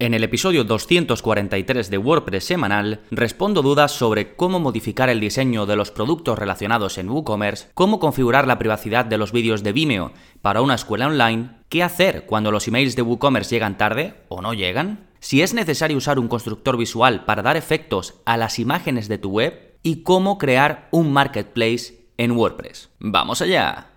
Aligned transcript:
En 0.00 0.14
el 0.14 0.22
episodio 0.22 0.62
243 0.62 1.90
de 1.90 1.98
WordPress 1.98 2.44
semanal, 2.44 3.00
respondo 3.10 3.62
dudas 3.62 3.90
sobre 3.90 4.36
cómo 4.36 4.60
modificar 4.60 5.08
el 5.08 5.18
diseño 5.18 5.66
de 5.66 5.74
los 5.74 5.90
productos 5.90 6.38
relacionados 6.38 6.98
en 6.98 7.10
WooCommerce, 7.10 7.70
cómo 7.74 7.98
configurar 7.98 8.46
la 8.46 8.60
privacidad 8.60 9.04
de 9.04 9.18
los 9.18 9.32
vídeos 9.32 9.64
de 9.64 9.72
Vimeo 9.72 10.12
para 10.40 10.60
una 10.60 10.76
escuela 10.76 11.08
online, 11.08 11.50
qué 11.68 11.82
hacer 11.82 12.26
cuando 12.26 12.52
los 12.52 12.68
emails 12.68 12.94
de 12.94 13.02
WooCommerce 13.02 13.56
llegan 13.56 13.76
tarde 13.76 14.14
o 14.28 14.40
no 14.40 14.54
llegan, 14.54 15.08
si 15.18 15.42
es 15.42 15.52
necesario 15.52 15.96
usar 15.96 16.20
un 16.20 16.28
constructor 16.28 16.76
visual 16.76 17.24
para 17.24 17.42
dar 17.42 17.56
efectos 17.56 18.20
a 18.24 18.36
las 18.36 18.60
imágenes 18.60 19.08
de 19.08 19.18
tu 19.18 19.30
web 19.30 19.78
y 19.82 20.04
cómo 20.04 20.38
crear 20.38 20.86
un 20.92 21.12
marketplace 21.12 22.06
en 22.18 22.32
WordPress. 22.32 22.90
¡Vamos 23.00 23.42
allá! 23.42 23.88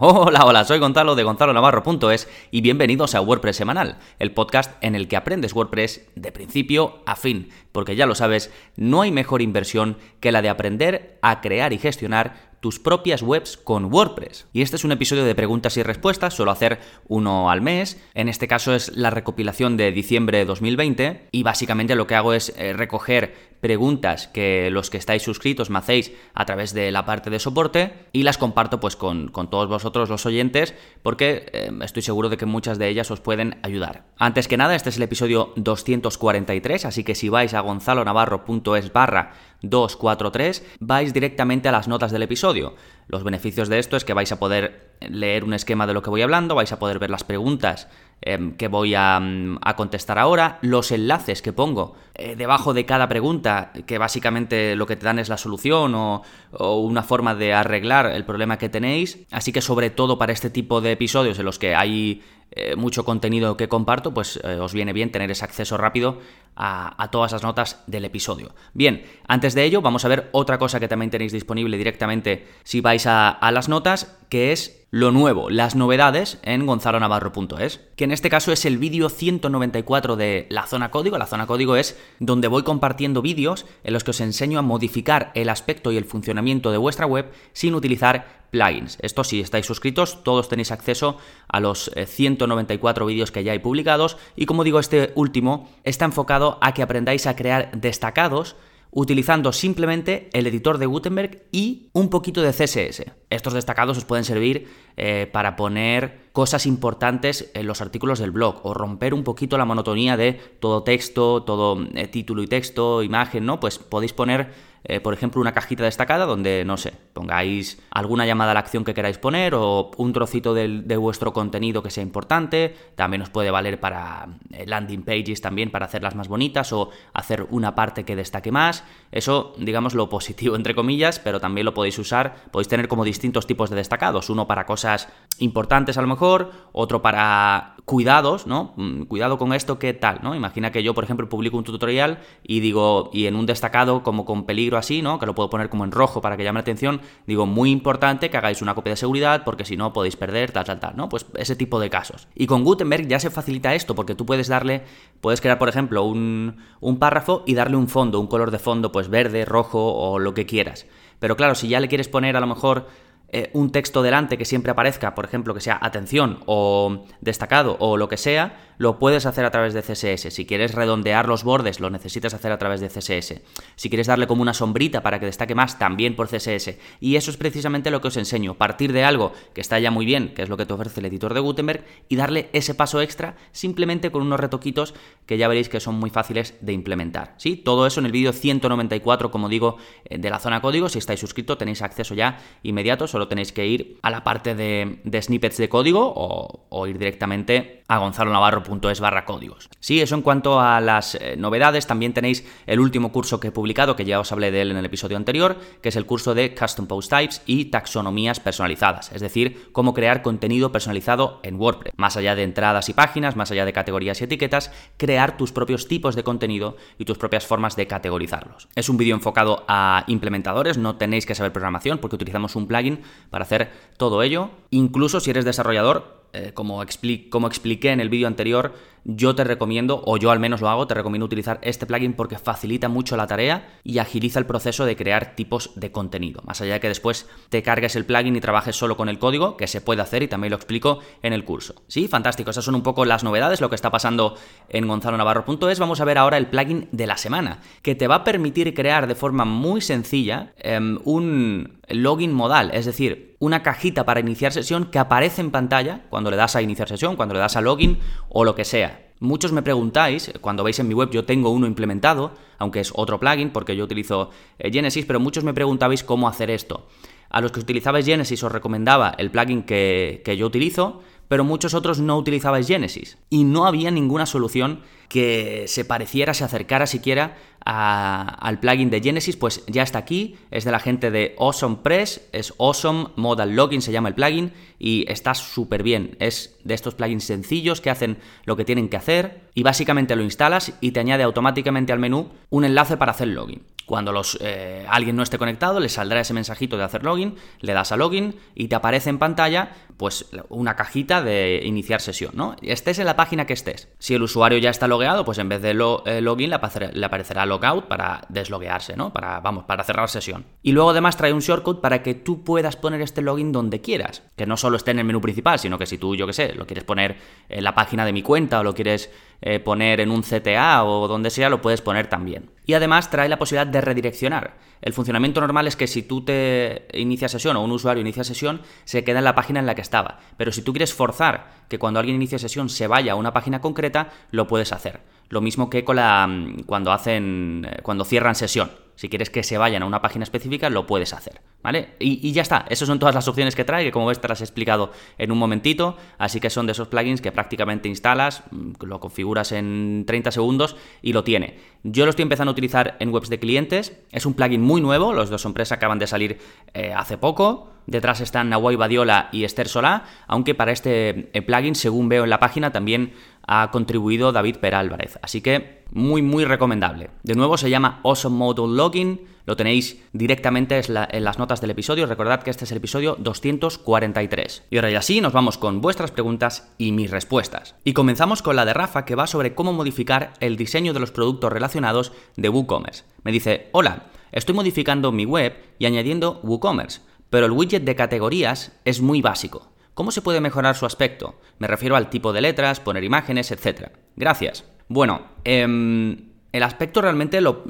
Hola, 0.00 0.44
hola, 0.44 0.64
soy 0.64 0.78
Gonzalo 0.78 1.16
de 1.16 1.24
gonzalonavarro.es 1.24 2.28
y 2.52 2.60
bienvenidos 2.60 3.16
a 3.16 3.20
WordPress 3.20 3.56
Semanal, 3.56 3.98
el 4.20 4.30
podcast 4.30 4.72
en 4.80 4.94
el 4.94 5.08
que 5.08 5.16
aprendes 5.16 5.52
WordPress 5.54 6.06
de 6.14 6.30
principio 6.30 7.02
a 7.04 7.16
fin, 7.16 7.48
porque 7.72 7.96
ya 7.96 8.06
lo 8.06 8.14
sabes, 8.14 8.52
no 8.76 9.02
hay 9.02 9.10
mejor 9.10 9.42
inversión 9.42 9.96
que 10.20 10.30
la 10.30 10.40
de 10.40 10.50
aprender 10.50 11.18
a 11.20 11.40
crear 11.40 11.72
y 11.72 11.78
gestionar 11.78 12.48
tus 12.60 12.78
propias 12.78 13.22
webs 13.22 13.56
con 13.56 13.92
WordPress. 13.92 14.46
Y 14.52 14.62
este 14.62 14.76
es 14.76 14.84
un 14.84 14.92
episodio 14.92 15.24
de 15.24 15.34
preguntas 15.34 15.76
y 15.76 15.82
respuestas, 15.82 16.34
suelo 16.34 16.50
hacer 16.50 16.78
uno 17.06 17.50
al 17.50 17.60
mes. 17.60 18.00
En 18.14 18.28
este 18.28 18.48
caso 18.48 18.74
es 18.74 18.96
la 18.96 19.10
recopilación 19.10 19.76
de 19.76 19.92
diciembre 19.92 20.38
de 20.38 20.44
2020 20.44 21.28
y 21.30 21.42
básicamente 21.42 21.94
lo 21.94 22.06
que 22.06 22.14
hago 22.14 22.34
es 22.34 22.52
eh, 22.56 22.72
recoger 22.72 23.34
preguntas 23.60 24.28
que 24.28 24.70
los 24.70 24.90
que 24.90 24.98
estáis 24.98 25.22
suscritos 25.22 25.70
me 25.70 25.78
hacéis 25.78 26.12
a 26.34 26.44
través 26.44 26.72
de 26.72 26.90
la 26.90 27.04
parte 27.04 27.30
de 27.30 27.38
soporte 27.38 28.06
y 28.12 28.22
las 28.22 28.38
comparto 28.38 28.80
pues 28.80 28.96
con, 28.96 29.30
todos 29.32 29.68
vosotros 29.68 30.08
los 30.08 30.26
oyentes 30.26 30.74
porque 31.02 31.46
eh, 31.52 31.70
estoy 31.82 32.02
seguro 32.02 32.28
de 32.28 32.36
que 32.36 32.46
muchas 32.46 32.78
de 32.78 32.88
ellas 32.88 33.10
os 33.10 33.20
pueden 33.20 33.58
ayudar. 33.62 34.04
Antes 34.16 34.48
que 34.48 34.56
nada, 34.56 34.74
este 34.74 34.90
es 34.90 34.96
el 34.96 35.02
episodio 35.02 35.52
243, 35.56 36.84
así 36.84 37.04
que 37.04 37.14
si 37.14 37.28
vais 37.28 37.54
a 37.54 37.60
gonzalonavarro.es 37.60 38.92
barra 38.92 39.32
243, 39.62 40.64
vais 40.80 41.12
directamente 41.12 41.68
a 41.68 41.72
las 41.72 41.88
notas 41.88 42.12
del 42.12 42.22
episodio. 42.22 42.74
Los 43.08 43.24
beneficios 43.24 43.68
de 43.68 43.78
esto 43.78 43.96
es 43.96 44.04
que 44.04 44.14
vais 44.14 44.30
a 44.30 44.38
poder 44.38 44.92
leer 45.00 45.44
un 45.44 45.54
esquema 45.54 45.86
de 45.86 45.94
lo 45.94 46.02
que 46.02 46.10
voy 46.10 46.22
hablando, 46.22 46.54
vais 46.54 46.72
a 46.72 46.78
poder 46.78 46.98
ver 46.98 47.10
las 47.10 47.24
preguntas 47.24 47.88
em, 48.20 48.56
que 48.56 48.68
voy 48.68 48.94
mm, 48.94 49.58
a, 49.62 49.76
contestar 49.76 50.18
ahora, 50.18 50.58
los 50.62 50.90
enlaces 50.90 51.42
que 51.42 51.52
pongo 51.52 51.94
eh, 52.14 52.34
debajo 52.36 52.74
de 52.74 52.84
cada 52.84 53.08
pregunta, 53.08 53.72
que 53.86 53.98
básicamente 53.98 54.74
lo 54.76 54.86
que 54.86 54.96
te 54.96 55.04
dan 55.04 55.18
es 55.18 55.28
la 55.28 55.36
solución 55.36 55.94
o, 55.94 56.22
una 56.58 57.02
forma 57.02 57.34
de 57.34 57.54
arreglar 57.54 58.06
el 58.06 58.24
problema 58.24 58.58
que 58.58 58.68
tenéis. 58.68 59.18
Así 59.30 59.52
que 59.52 59.60
sobre 59.60 59.90
todo 59.90 60.18
para 60.18 60.32
este 60.32 60.50
tipo 60.50 60.80
de 60.80 60.92
episodios 60.92 61.38
en 61.38 61.44
los 61.44 61.58
que 61.58 61.74
hay 61.74 62.22
eh, 62.50 62.74
mucho 62.76 63.04
contenido 63.04 63.56
que 63.56 63.68
comparto, 63.68 64.12
pues 64.12 64.40
eh, 64.42 64.58
os 64.60 64.72
viene 64.72 64.92
bien 64.92 65.12
tener 65.12 65.30
ese 65.30 65.44
acceso 65.44 65.76
rápido 65.76 66.18
a, 66.56 67.08
todas 67.12 67.30
las 67.30 67.42
notas 67.44 67.84
del 67.86 68.04
episodio. 68.04 68.52
Bien, 68.74 69.04
antes 69.28 69.54
de 69.54 69.62
ello 69.62 69.80
vamos 69.80 70.04
a 70.04 70.08
ver 70.08 70.28
otra 70.32 70.58
cosa 70.58 70.80
que 70.80 70.88
también 70.88 71.10
tenéis 71.10 71.30
disponible 71.30 71.76
directamente 71.76 72.48
si 72.64 72.80
vais 72.80 73.06
a 73.06 73.50
las 73.52 73.68
notas, 73.68 74.17
que 74.28 74.52
es 74.52 74.86
lo 74.90 75.10
nuevo, 75.10 75.50
las 75.50 75.74
novedades 75.74 76.38
en 76.42 76.64
gonzalonavarro.es, 76.64 77.80
que 77.94 78.04
en 78.04 78.12
este 78.12 78.30
caso 78.30 78.52
es 78.52 78.64
el 78.64 78.78
vídeo 78.78 79.10
194 79.10 80.16
de 80.16 80.46
la 80.48 80.66
zona 80.66 80.90
código. 80.90 81.18
La 81.18 81.26
zona 81.26 81.46
código 81.46 81.76
es 81.76 81.98
donde 82.20 82.48
voy 82.48 82.62
compartiendo 82.62 83.20
vídeos 83.20 83.66
en 83.84 83.92
los 83.92 84.02
que 84.02 84.12
os 84.12 84.20
enseño 84.22 84.58
a 84.58 84.62
modificar 84.62 85.30
el 85.34 85.50
aspecto 85.50 85.92
y 85.92 85.98
el 85.98 86.06
funcionamiento 86.06 86.70
de 86.70 86.78
vuestra 86.78 87.04
web 87.04 87.30
sin 87.52 87.74
utilizar 87.74 88.38
plugins. 88.50 88.96
Esto 89.02 89.24
si 89.24 89.40
estáis 89.40 89.66
suscritos, 89.66 90.24
todos 90.24 90.48
tenéis 90.48 90.70
acceso 90.70 91.18
a 91.48 91.60
los 91.60 91.90
194 92.06 93.04
eh, 93.04 93.08
vídeos 93.08 93.30
que 93.30 93.44
ya 93.44 93.52
hay 93.52 93.58
publicados 93.58 94.16
y 94.36 94.46
como 94.46 94.64
digo, 94.64 94.80
este 94.80 95.12
último 95.16 95.68
está 95.84 96.06
enfocado 96.06 96.56
a 96.62 96.72
que 96.72 96.82
aprendáis 96.82 97.26
a 97.26 97.36
crear 97.36 97.70
destacados 97.78 98.56
utilizando 98.90 99.52
simplemente 99.52 100.30
el 100.32 100.46
editor 100.46 100.78
de 100.78 100.86
Gutenberg 100.86 101.42
y 101.52 101.90
un 101.92 102.08
poquito 102.08 102.42
de 102.42 102.52
CSS. 102.52 103.04
Estos 103.30 103.54
destacados 103.54 103.98
os 103.98 104.04
pueden 104.04 104.24
servir 104.24 104.68
eh, 104.96 105.28
para 105.30 105.56
poner 105.56 106.28
cosas 106.32 106.66
importantes 106.66 107.50
en 107.54 107.66
los 107.66 107.80
artículos 107.80 108.18
del 108.18 108.30
blog 108.30 108.60
o 108.64 108.74
romper 108.74 109.14
un 109.14 109.24
poquito 109.24 109.58
la 109.58 109.64
monotonía 109.64 110.16
de 110.16 110.34
todo 110.34 110.82
texto, 110.82 111.42
todo 111.42 111.86
eh, 111.94 112.08
título 112.08 112.42
y 112.42 112.46
texto, 112.46 113.02
imagen, 113.02 113.44
¿no? 113.44 113.60
Pues 113.60 113.78
podéis 113.78 114.12
poner 114.12 114.52
eh, 114.84 115.00
por 115.00 115.14
ejemplo, 115.14 115.40
una 115.40 115.52
cajita 115.52 115.84
destacada 115.84 116.24
donde, 116.24 116.64
no 116.64 116.76
sé, 116.76 116.92
pongáis 117.12 117.80
alguna 117.90 118.26
llamada 118.26 118.52
a 118.52 118.54
la 118.54 118.60
acción 118.60 118.84
que 118.84 118.94
queráis 118.94 119.18
poner 119.18 119.54
o 119.54 119.90
un 119.96 120.12
trocito 120.12 120.54
de, 120.54 120.96
vuestro 120.96 121.32
contenido 121.32 121.82
que 121.82 121.90
sea 121.90 122.02
importante. 122.02 122.74
También 122.94 123.22
os 123.22 123.30
puede 123.30 123.50
valer 123.50 123.80
para 123.80 124.28
eh, 124.52 124.66
landing 124.66 125.02
pages 125.02 125.40
también, 125.40 125.70
para 125.70 125.86
hacerlas 125.86 126.14
más 126.14 126.28
bonitas 126.28 126.72
o 126.72 126.90
hacer 127.12 127.46
una 127.50 127.74
parte 127.74 128.04
que 128.04 128.16
destaque 128.16 128.52
más. 128.52 128.84
Eso, 129.12 129.52
digamos, 129.58 129.94
lo 129.94 130.08
positivo, 130.08 130.56
entre 130.56 130.74
comillas, 130.74 131.18
pero 131.18 131.40
también 131.40 131.64
lo 131.64 131.74
podéis 131.74 131.98
usar. 131.98 132.36
Podéis 132.50 132.68
tener 132.68 132.88
como 132.88 133.04
distintos 133.04 133.46
tipos 133.46 133.70
de 133.70 133.76
destacados. 133.76 134.30
Uno 134.30 134.46
para 134.46 134.66
cosas 134.66 135.08
importantes 135.38 135.98
a 135.98 136.02
lo 136.02 136.08
mejor, 136.08 136.52
otro 136.72 137.02
para 137.02 137.76
cuidados, 137.88 138.46
¿no? 138.46 138.74
Mm, 138.76 139.04
cuidado 139.04 139.38
con 139.38 139.54
esto, 139.54 139.78
¿qué 139.78 139.94
tal? 139.94 140.20
¿no? 140.22 140.34
Imagina 140.34 140.70
que 140.70 140.82
yo, 140.82 140.92
por 140.92 141.04
ejemplo, 141.04 141.26
publico 141.26 141.56
un 141.56 141.64
tutorial 141.64 142.18
y 142.42 142.60
digo, 142.60 143.08
y 143.14 143.24
en 143.24 143.34
un 143.34 143.46
destacado 143.46 144.02
como 144.02 144.26
con 144.26 144.44
peligro 144.44 144.76
así, 144.76 145.00
¿no? 145.00 145.18
Que 145.18 145.24
lo 145.24 145.34
puedo 145.34 145.48
poner 145.48 145.70
como 145.70 145.84
en 145.84 145.90
rojo 145.90 146.20
para 146.20 146.36
que 146.36 146.44
llame 146.44 146.58
la 146.58 146.60
atención, 146.60 147.00
digo, 147.26 147.46
muy 147.46 147.70
importante 147.70 148.28
que 148.28 148.36
hagáis 148.36 148.60
una 148.60 148.74
copia 148.74 148.92
de 148.92 148.98
seguridad 148.98 149.42
porque 149.42 149.64
si 149.64 149.78
no 149.78 149.94
podéis 149.94 150.16
perder, 150.16 150.52
tal, 150.52 150.66
tal, 150.66 150.80
tal, 150.80 150.96
¿no? 150.98 151.08
Pues 151.08 151.24
ese 151.34 151.56
tipo 151.56 151.80
de 151.80 151.88
casos. 151.88 152.28
Y 152.34 152.46
con 152.46 152.62
Gutenberg 152.62 153.08
ya 153.08 153.18
se 153.20 153.30
facilita 153.30 153.74
esto 153.74 153.94
porque 153.94 154.14
tú 154.14 154.26
puedes 154.26 154.48
darle, 154.48 154.82
puedes 155.22 155.40
crear, 155.40 155.58
por 155.58 155.70
ejemplo, 155.70 156.04
un, 156.04 156.58
un 156.80 156.98
párrafo 156.98 157.42
y 157.46 157.54
darle 157.54 157.78
un 157.78 157.88
fondo, 157.88 158.20
un 158.20 158.26
color 158.26 158.50
de 158.50 158.58
fondo, 158.58 158.92
pues 158.92 159.08
verde, 159.08 159.46
rojo 159.46 159.94
o 159.94 160.18
lo 160.18 160.34
que 160.34 160.44
quieras. 160.44 160.86
Pero 161.20 161.38
claro, 161.38 161.54
si 161.54 161.68
ya 161.68 161.80
le 161.80 161.88
quieres 161.88 162.08
poner 162.08 162.36
a 162.36 162.40
lo 162.40 162.46
mejor 162.46 162.86
eh, 163.30 163.50
un 163.52 163.70
texto 163.70 164.02
delante 164.02 164.38
que 164.38 164.44
siempre 164.44 164.72
aparezca, 164.72 165.14
por 165.14 165.24
ejemplo, 165.26 165.52
que 165.52 165.60
sea 165.60 165.78
atención 165.80 166.38
o 166.46 167.04
destacado 167.20 167.76
o 167.78 167.96
lo 167.96 168.08
que 168.08 168.16
sea, 168.16 168.56
lo 168.78 168.98
puedes 168.98 169.26
hacer 169.26 169.44
a 169.44 169.50
través 169.50 169.74
de 169.74 169.82
CSS. 169.82 170.32
Si 170.32 170.46
quieres 170.46 170.74
redondear 170.74 171.28
los 171.28 171.44
bordes, 171.44 171.80
lo 171.80 171.90
necesitas 171.90 172.32
hacer 172.32 172.52
a 172.52 172.58
través 172.58 172.80
de 172.80 172.88
CSS. 172.88 173.42
Si 173.74 173.88
quieres 173.90 174.06
darle 174.06 174.26
como 174.26 174.40
una 174.40 174.54
sombrita 174.54 175.02
para 175.02 175.20
que 175.20 175.26
destaque 175.26 175.54
más, 175.54 175.78
también 175.78 176.16
por 176.16 176.28
CSS. 176.28 176.78
Y 177.00 177.16
eso 177.16 177.30
es 177.30 177.36
precisamente 177.36 177.90
lo 177.90 178.00
que 178.00 178.08
os 178.08 178.16
enseño, 178.16 178.54
partir 178.54 178.92
de 178.92 179.04
algo 179.04 179.32
que 179.52 179.60
está 179.60 179.78
ya 179.78 179.90
muy 179.90 180.06
bien, 180.06 180.32
que 180.32 180.42
es 180.42 180.48
lo 180.48 180.56
que 180.56 180.64
te 180.64 180.72
ofrece 180.72 181.00
el 181.00 181.06
editor 181.06 181.34
de 181.34 181.40
Gutenberg, 181.40 181.84
y 182.08 182.16
darle 182.16 182.48
ese 182.52 182.74
paso 182.74 183.00
extra 183.00 183.36
simplemente 183.52 184.10
con 184.10 184.22
unos 184.22 184.40
retoquitos 184.40 184.94
que 185.26 185.36
ya 185.36 185.48
veréis 185.48 185.68
que 185.68 185.80
son 185.80 185.96
muy 185.96 186.10
fáciles 186.10 186.54
de 186.60 186.72
implementar. 186.72 187.34
¿sí? 187.36 187.56
Todo 187.56 187.86
eso 187.86 188.00
en 188.00 188.06
el 188.06 188.12
vídeo 188.12 188.32
194, 188.32 189.30
como 189.30 189.48
digo, 189.48 189.76
eh, 190.04 190.18
de 190.18 190.30
la 190.30 190.38
zona 190.38 190.62
código. 190.62 190.88
Si 190.88 190.98
estáis 190.98 191.20
suscritos 191.20 191.58
tenéis 191.58 191.82
acceso 191.82 192.14
ya 192.14 192.38
inmediato 192.62 193.06
solo 193.18 193.26
tenéis 193.26 193.50
que 193.50 193.66
ir 193.66 193.98
a 194.02 194.10
la 194.10 194.22
parte 194.22 194.54
de, 194.54 195.20
snippets 195.20 195.58
de 195.58 195.68
código 195.68 196.12
o, 196.14 196.86
ir 196.86 196.98
directamente 196.98 197.77
a 197.88 197.98
gonzalonavarro.es 197.98 199.00
barra 199.00 199.24
códigos. 199.24 199.70
Sí, 199.80 200.00
eso 200.00 200.14
en 200.14 200.22
cuanto 200.22 200.60
a 200.60 200.80
las 200.80 201.14
eh, 201.14 201.36
novedades, 201.38 201.86
también 201.86 202.12
tenéis 202.12 202.46
el 202.66 202.80
último 202.80 203.10
curso 203.10 203.40
que 203.40 203.48
he 203.48 203.52
publicado, 203.52 203.96
que 203.96 204.04
ya 204.04 204.20
os 204.20 204.30
hablé 204.30 204.50
de 204.50 204.60
él 204.60 204.70
en 204.70 204.76
el 204.76 204.84
episodio 204.84 205.16
anterior, 205.16 205.56
que 205.82 205.88
es 205.88 205.96
el 205.96 206.04
curso 206.04 206.34
de 206.34 206.54
Custom 206.54 206.86
Post 206.86 207.10
Types 207.10 207.42
y 207.46 207.66
taxonomías 207.66 208.40
personalizadas, 208.40 209.10
es 209.12 209.22
decir, 209.22 209.70
cómo 209.72 209.94
crear 209.94 210.20
contenido 210.20 210.70
personalizado 210.70 211.40
en 211.42 211.58
WordPress. 211.58 211.94
Más 211.96 212.16
allá 212.18 212.34
de 212.34 212.42
entradas 212.42 212.90
y 212.90 212.92
páginas, 212.92 213.36
más 213.36 213.50
allá 213.50 213.64
de 213.64 213.72
categorías 213.72 214.20
y 214.20 214.24
etiquetas, 214.24 214.70
crear 214.98 215.38
tus 215.38 215.52
propios 215.52 215.88
tipos 215.88 216.14
de 216.14 216.24
contenido 216.24 216.76
y 216.98 217.06
tus 217.06 217.16
propias 217.16 217.46
formas 217.46 217.74
de 217.74 217.86
categorizarlos. 217.86 218.68
Es 218.74 218.90
un 218.90 218.98
vídeo 218.98 219.14
enfocado 219.14 219.64
a 219.66 220.04
implementadores, 220.08 220.76
no 220.76 220.96
tenéis 220.96 221.24
que 221.24 221.34
saber 221.34 221.52
programación 221.52 221.98
porque 221.98 222.16
utilizamos 222.16 222.54
un 222.54 222.66
plugin 222.66 223.00
para 223.30 223.44
hacer 223.44 223.70
todo 223.96 224.22
ello. 224.22 224.50
Incluso 224.70 225.20
si 225.20 225.30
eres 225.30 225.46
desarrollador, 225.46 226.27
eh, 226.32 226.52
como, 226.54 226.82
como 227.30 227.46
expliqué 227.46 227.90
en 227.90 228.00
el 228.00 228.08
vídeo 228.08 228.26
anterior, 228.26 228.74
yo 229.04 229.34
te 229.34 229.44
recomiendo, 229.44 230.02
o 230.04 230.16
yo 230.16 230.30
al 230.30 230.40
menos 230.40 230.60
lo 230.60 230.68
hago, 230.68 230.86
te 230.86 230.94
recomiendo 230.94 231.26
utilizar 231.26 231.58
este 231.62 231.86
plugin 231.86 232.14
porque 232.14 232.38
facilita 232.38 232.88
mucho 232.88 233.16
la 233.16 233.26
tarea 233.26 233.78
y 233.84 233.98
agiliza 233.98 234.38
el 234.38 234.46
proceso 234.46 234.84
de 234.84 234.96
crear 234.96 235.34
tipos 235.34 235.72
de 235.76 235.92
contenido. 235.92 236.42
Más 236.44 236.60
allá 236.60 236.74
de 236.74 236.80
que 236.80 236.88
después 236.88 237.28
te 237.48 237.62
cargues 237.62 237.96
el 237.96 238.04
plugin 238.04 238.36
y 238.36 238.40
trabajes 238.40 238.76
solo 238.76 238.96
con 238.96 239.08
el 239.08 239.18
código, 239.18 239.56
que 239.56 239.66
se 239.66 239.80
puede 239.80 240.02
hacer 240.02 240.22
y 240.22 240.28
también 240.28 240.50
lo 240.50 240.56
explico 240.56 241.00
en 241.22 241.32
el 241.32 241.44
curso. 241.44 241.82
Sí, 241.88 242.08
fantástico, 242.08 242.50
esas 242.50 242.64
son 242.64 242.74
un 242.74 242.82
poco 242.82 243.04
las 243.04 243.24
novedades, 243.24 243.60
lo 243.60 243.68
que 243.68 243.74
está 243.74 243.90
pasando 243.90 244.36
en 244.68 244.86
gonzalonavarro.es. 244.86 245.78
Vamos 245.78 246.00
a 246.00 246.04
ver 246.04 246.18
ahora 246.18 246.36
el 246.36 246.46
plugin 246.46 246.88
de 246.92 247.06
la 247.06 247.16
semana, 247.16 247.60
que 247.82 247.94
te 247.94 248.06
va 248.06 248.16
a 248.16 248.24
permitir 248.24 248.74
crear 248.74 249.06
de 249.06 249.14
forma 249.14 249.44
muy 249.44 249.80
sencilla 249.80 250.52
em, 250.58 250.98
un 251.04 251.78
login 251.88 252.32
modal, 252.32 252.70
es 252.72 252.86
decir, 252.86 253.36
una 253.40 253.62
cajita 253.62 254.04
para 254.04 254.20
iniciar 254.20 254.52
sesión 254.52 254.86
que 254.86 254.98
aparece 254.98 255.40
en 255.40 255.50
pantalla 255.50 256.02
cuando 256.10 256.30
le 256.30 256.36
das 256.36 256.56
a 256.56 256.62
iniciar 256.62 256.88
sesión, 256.88 257.16
cuando 257.16 257.34
le 257.34 257.40
das 257.40 257.56
a 257.56 257.60
login 257.60 257.98
o 258.28 258.44
lo 258.44 258.54
que 258.54 258.64
sea. 258.64 258.97
Muchos 259.20 259.50
me 259.50 259.62
preguntáis, 259.62 260.32
cuando 260.40 260.62
veis 260.62 260.78
en 260.78 260.86
mi 260.86 260.94
web 260.94 261.10
yo 261.10 261.24
tengo 261.24 261.50
uno 261.50 261.66
implementado, 261.66 262.32
aunque 262.58 262.80
es 262.80 262.92
otro 262.94 263.18
plugin 263.18 263.50
porque 263.50 263.74
yo 263.74 263.84
utilizo 263.84 264.30
eh, 264.58 264.70
Genesis, 264.70 265.06
pero 265.06 265.18
muchos 265.18 265.42
me 265.42 265.54
preguntabais 265.54 266.04
cómo 266.04 266.28
hacer 266.28 266.50
esto. 266.50 266.86
A 267.28 267.40
los 267.40 267.50
que 267.50 267.60
utilizabais 267.60 268.06
Genesis 268.06 268.42
os 268.42 268.52
recomendaba 268.52 269.14
el 269.18 269.30
plugin 269.30 269.64
que, 269.64 270.22
que 270.24 270.36
yo 270.36 270.46
utilizo, 270.46 271.02
pero 271.28 271.44
muchos 271.44 271.74
otros 271.74 272.00
no 272.00 272.16
utilizabais 272.16 272.66
Genesis. 272.66 273.18
Y 273.30 273.44
no 273.44 273.66
había 273.66 273.90
ninguna 273.90 274.26
solución 274.26 274.80
que 275.08 275.64
se 275.68 275.84
pareciera, 275.84 276.34
se 276.34 276.44
acercara 276.44 276.86
siquiera 276.86 277.36
al 277.64 278.60
plugin 278.60 278.88
de 278.88 279.00
Genesis, 279.00 279.36
pues 279.36 279.62
ya 279.66 279.82
está 279.82 279.98
aquí, 279.98 280.36
es 280.50 280.64
de 280.64 280.70
la 280.70 280.80
gente 280.80 281.10
de 281.10 281.34
Awesome 281.38 281.78
Press, 281.82 282.22
es 282.32 282.54
Awesome 282.58 283.08
Modal 283.16 283.54
Login, 283.54 283.82
se 283.82 283.92
llama 283.92 284.08
el 284.08 284.14
plugin, 284.14 284.52
y 284.78 285.04
está 285.10 285.34
súper 285.34 285.82
bien. 285.82 286.16
Es 286.18 286.56
de 286.64 286.74
estos 286.74 286.94
plugins 286.94 287.24
sencillos 287.24 287.80
que 287.80 287.90
hacen 287.90 288.18
lo 288.44 288.56
que 288.56 288.64
tienen 288.64 288.88
que 288.88 288.96
hacer, 288.96 289.47
y 289.54 289.62
básicamente 289.62 290.16
lo 290.16 290.22
instalas 290.22 290.72
y 290.80 290.92
te 290.92 291.00
añade 291.00 291.22
automáticamente 291.22 291.92
al 291.92 291.98
menú 291.98 292.30
un 292.50 292.64
enlace 292.64 292.96
para 292.96 293.12
hacer 293.12 293.28
login. 293.28 293.62
Cuando 293.88 294.12
los, 294.12 294.36
eh, 294.42 294.84
alguien 294.86 295.16
no 295.16 295.22
esté 295.22 295.38
conectado, 295.38 295.80
le 295.80 295.88
saldrá 295.88 296.20
ese 296.20 296.34
mensajito 296.34 296.76
de 296.76 296.84
hacer 296.84 297.04
login, 297.04 297.36
le 297.60 297.72
das 297.72 297.90
a 297.90 297.96
login 297.96 298.36
y 298.54 298.68
te 298.68 298.74
aparece 298.74 299.08
en 299.08 299.18
pantalla 299.18 299.70
pues 299.96 300.26
una 300.50 300.76
cajita 300.76 301.22
de 301.22 301.62
iniciar 301.64 302.02
sesión, 302.02 302.32
¿no? 302.34 302.54
Estés 302.60 302.98
en 302.98 303.06
la 303.06 303.16
página 303.16 303.46
que 303.46 303.54
estés. 303.54 303.88
Si 303.98 304.14
el 304.14 304.22
usuario 304.22 304.58
ya 304.58 304.68
está 304.68 304.88
logueado, 304.88 305.24
pues 305.24 305.38
en 305.38 305.48
vez 305.48 305.62
de 305.62 305.70
eh, 305.70 306.20
login 306.20 306.50
le 306.50 306.56
aparecerá, 306.56 306.90
le 306.92 307.06
aparecerá, 307.06 307.46
logout 307.46 307.86
para 307.86 308.20
desloguearse, 308.28 308.94
¿no? 308.94 309.10
Para, 309.10 309.40
vamos, 309.40 309.64
para 309.64 309.82
cerrar 309.84 310.10
sesión. 310.10 310.44
Y 310.62 310.72
luego 310.72 310.90
además 310.90 311.16
trae 311.16 311.32
un 311.32 311.40
shortcut 311.40 311.80
para 311.80 312.02
que 312.02 312.12
tú 312.12 312.44
puedas 312.44 312.76
poner 312.76 313.00
este 313.00 313.22
login 313.22 313.52
donde 313.52 313.80
quieras. 313.80 314.22
Que 314.36 314.44
no 314.44 314.58
solo 314.58 314.76
esté 314.76 314.90
en 314.90 314.98
el 314.98 315.06
menú 315.06 315.22
principal, 315.22 315.58
sino 315.58 315.78
que 315.78 315.86
si 315.86 315.96
tú, 315.96 316.14
yo 316.14 316.26
qué 316.26 316.34
sé, 316.34 316.52
lo 316.54 316.66
quieres 316.66 316.84
poner 316.84 317.16
en 317.48 317.64
la 317.64 317.74
página 317.74 318.04
de 318.04 318.12
mi 318.12 318.22
cuenta 318.22 318.60
o 318.60 318.64
lo 318.64 318.74
quieres 318.74 319.10
eh, 319.50 319.60
poner 319.60 320.00
en 320.00 320.10
un 320.10 320.20
CTA 320.20 320.84
o 320.84 321.08
donde 321.08 321.30
sea, 321.30 321.48
lo 321.48 321.62
puedes 321.62 321.80
poner 321.80 322.06
también. 322.06 322.50
Y 322.66 322.74
además 322.74 323.08
trae 323.08 323.30
la 323.30 323.38
posibilidad 323.38 323.66
de 323.66 323.80
redireccionar. 323.80 324.58
El 324.82 324.92
funcionamiento 324.92 325.40
normal 325.40 325.66
es 325.66 325.74
que 325.74 325.86
si 325.86 326.02
tú 326.02 326.22
te 326.22 326.86
inicias 326.92 327.32
sesión 327.32 327.56
o 327.56 327.64
un 327.64 327.72
usuario 327.72 328.02
inicia 328.02 328.24
sesión, 328.24 328.60
se 328.84 329.04
queda 329.04 329.20
en 329.20 329.24
la 329.24 329.34
página 329.34 329.58
en 329.58 329.64
la 329.64 329.74
que 329.74 329.80
estaba. 329.80 330.18
Pero 330.36 330.52
si 330.52 330.60
tú 330.60 330.74
quieres 330.74 330.92
forzar 330.92 331.46
que 331.70 331.78
cuando 331.78 331.98
alguien 331.98 332.16
inicia 332.16 332.38
sesión 332.38 332.68
se 332.68 332.88
vaya 332.88 333.12
a 333.12 333.14
una 333.14 333.32
página 333.32 333.62
concreta, 333.62 334.10
lo 334.32 334.46
puedes 334.46 334.70
hacer. 334.74 335.00
Lo 335.30 335.40
mismo 335.40 335.70
que 335.70 335.82
con 335.82 335.96
la, 335.96 336.26
mm, 336.26 336.64
cuando 336.66 336.92
hacen, 336.92 337.66
eh, 337.70 337.78
cuando 337.82 338.04
cierran 338.04 338.34
sesión. 338.34 338.70
Si 338.98 339.08
quieres 339.08 339.30
que 339.30 339.44
se 339.44 339.56
vayan 339.58 339.84
a 339.84 339.86
una 339.86 340.02
página 340.02 340.24
específica, 340.24 340.70
lo 340.70 340.84
puedes 340.88 341.12
hacer, 341.12 341.40
¿vale? 341.62 341.90
Y, 342.00 342.32
ya 342.32 342.42
está. 342.42 342.66
Esas 342.68 342.88
son 342.88 342.98
todas 342.98 343.14
las 343.14 343.28
opciones 343.28 343.54
que 343.54 343.62
trae, 343.64 343.84
que 343.84 343.92
como 343.92 344.06
ves 344.06 344.20
te 344.20 344.26
las 344.26 344.40
he 344.40 344.44
explicado 344.44 344.90
en 345.18 345.30
un 345.30 345.38
momentito. 345.38 345.96
Así 346.18 346.40
que 346.40 346.50
son 346.50 346.66
de 346.66 346.72
esos 346.72 346.88
plugins 346.88 347.20
que 347.20 347.30
prácticamente 347.30 347.88
instalas, 347.88 348.42
mm, 348.50 348.72
lo 348.80 348.98
configuras 348.98 349.52
en 349.52 350.02
30 350.04 350.32
segundos 350.32 350.74
y 351.00 351.12
lo 351.12 351.22
tiene. 351.22 351.60
Yo 351.84 352.06
lo 352.06 352.10
estoy 352.10 352.24
empezando 352.24 352.50
a 352.50 352.54
utilizar 352.54 352.96
en 352.98 353.14
webs 353.14 353.28
de 353.28 353.38
clientes. 353.38 353.96
Es 354.10 354.26
un 354.26 354.34
plugin 354.34 354.62
muy 354.62 354.80
nuevo, 354.80 355.12
los 355.12 355.30
dos 355.30 355.44
empresas 355.44 355.76
acaban 355.76 356.00
de 356.00 356.08
salir 356.08 356.40
eh, 356.74 356.92
hace 356.92 357.18
poco. 357.18 357.70
Detrás 357.86 358.20
están 358.20 358.50
Nawai 358.50 358.74
Badiola 358.74 359.28
y 359.30 359.44
Esther 359.44 359.68
Solá, 359.68 360.06
aunque 360.26 360.56
para 360.56 360.72
este 360.72 361.30
eh, 361.32 361.42
plugin, 361.42 361.76
según 361.76 362.08
veo 362.08 362.24
en 362.24 362.30
la 362.30 362.40
página, 362.40 362.72
también 362.72 363.12
ha 363.48 363.70
contribuido 363.70 364.30
David 364.30 364.58
Perálvarez. 364.58 365.18
Así 365.22 365.40
que 365.40 365.82
muy, 365.90 366.22
muy 366.22 366.44
recomendable. 366.44 367.10
De 367.22 367.34
nuevo 367.34 367.56
se 367.56 367.70
llama 367.70 368.00
Awesome 368.04 368.36
Model 368.36 368.76
Login. 368.76 369.22
Lo 369.46 369.56
tenéis 369.56 370.02
directamente 370.12 370.78
en 370.86 371.24
las 371.24 371.38
notas 371.38 371.62
del 371.62 371.70
episodio. 371.70 372.06
Recordad 372.06 372.42
que 372.42 372.50
este 372.50 372.64
es 372.64 372.70
el 372.70 372.76
episodio 372.76 373.16
243. 373.18 374.64
Y 374.70 374.76
ahora 374.76 374.90
ya 374.90 375.00
sí, 375.00 375.22
nos 375.22 375.32
vamos 375.32 375.56
con 375.56 375.80
vuestras 375.80 376.10
preguntas 376.10 376.70
y 376.76 376.92
mis 376.92 377.10
respuestas. 377.10 377.74
Y 377.82 377.94
comenzamos 377.94 378.42
con 378.42 378.56
la 378.56 378.66
de 378.66 378.74
Rafa, 378.74 379.06
que 379.06 379.14
va 379.14 379.26
sobre 379.26 379.54
cómo 379.54 379.72
modificar 379.72 380.34
el 380.40 380.58
diseño 380.58 380.92
de 380.92 381.00
los 381.00 381.10
productos 381.10 381.50
relacionados 381.50 382.12
de 382.36 382.50
WooCommerce. 382.50 383.04
Me 383.22 383.32
dice, 383.32 383.70
hola, 383.72 384.08
estoy 384.30 384.54
modificando 384.54 385.10
mi 385.10 385.24
web 385.24 385.56
y 385.78 385.86
añadiendo 385.86 386.40
WooCommerce, 386.42 387.00
pero 387.30 387.46
el 387.46 387.52
widget 387.52 387.84
de 387.84 387.96
categorías 387.96 388.72
es 388.84 389.00
muy 389.00 389.22
básico. 389.22 389.72
¿Cómo 389.98 390.12
se 390.12 390.22
puede 390.22 390.40
mejorar 390.40 390.76
su 390.76 390.86
aspecto? 390.86 391.40
Me 391.58 391.66
refiero 391.66 391.96
al 391.96 392.08
tipo 392.08 392.32
de 392.32 392.40
letras, 392.40 392.78
poner 392.78 393.02
imágenes, 393.02 393.50
etc. 393.50 393.88
Gracias. 394.14 394.62
Bueno, 394.86 395.22
em, 395.42 396.28
el 396.52 396.62
aspecto 396.62 397.02
realmente 397.02 397.40
lo, 397.40 397.64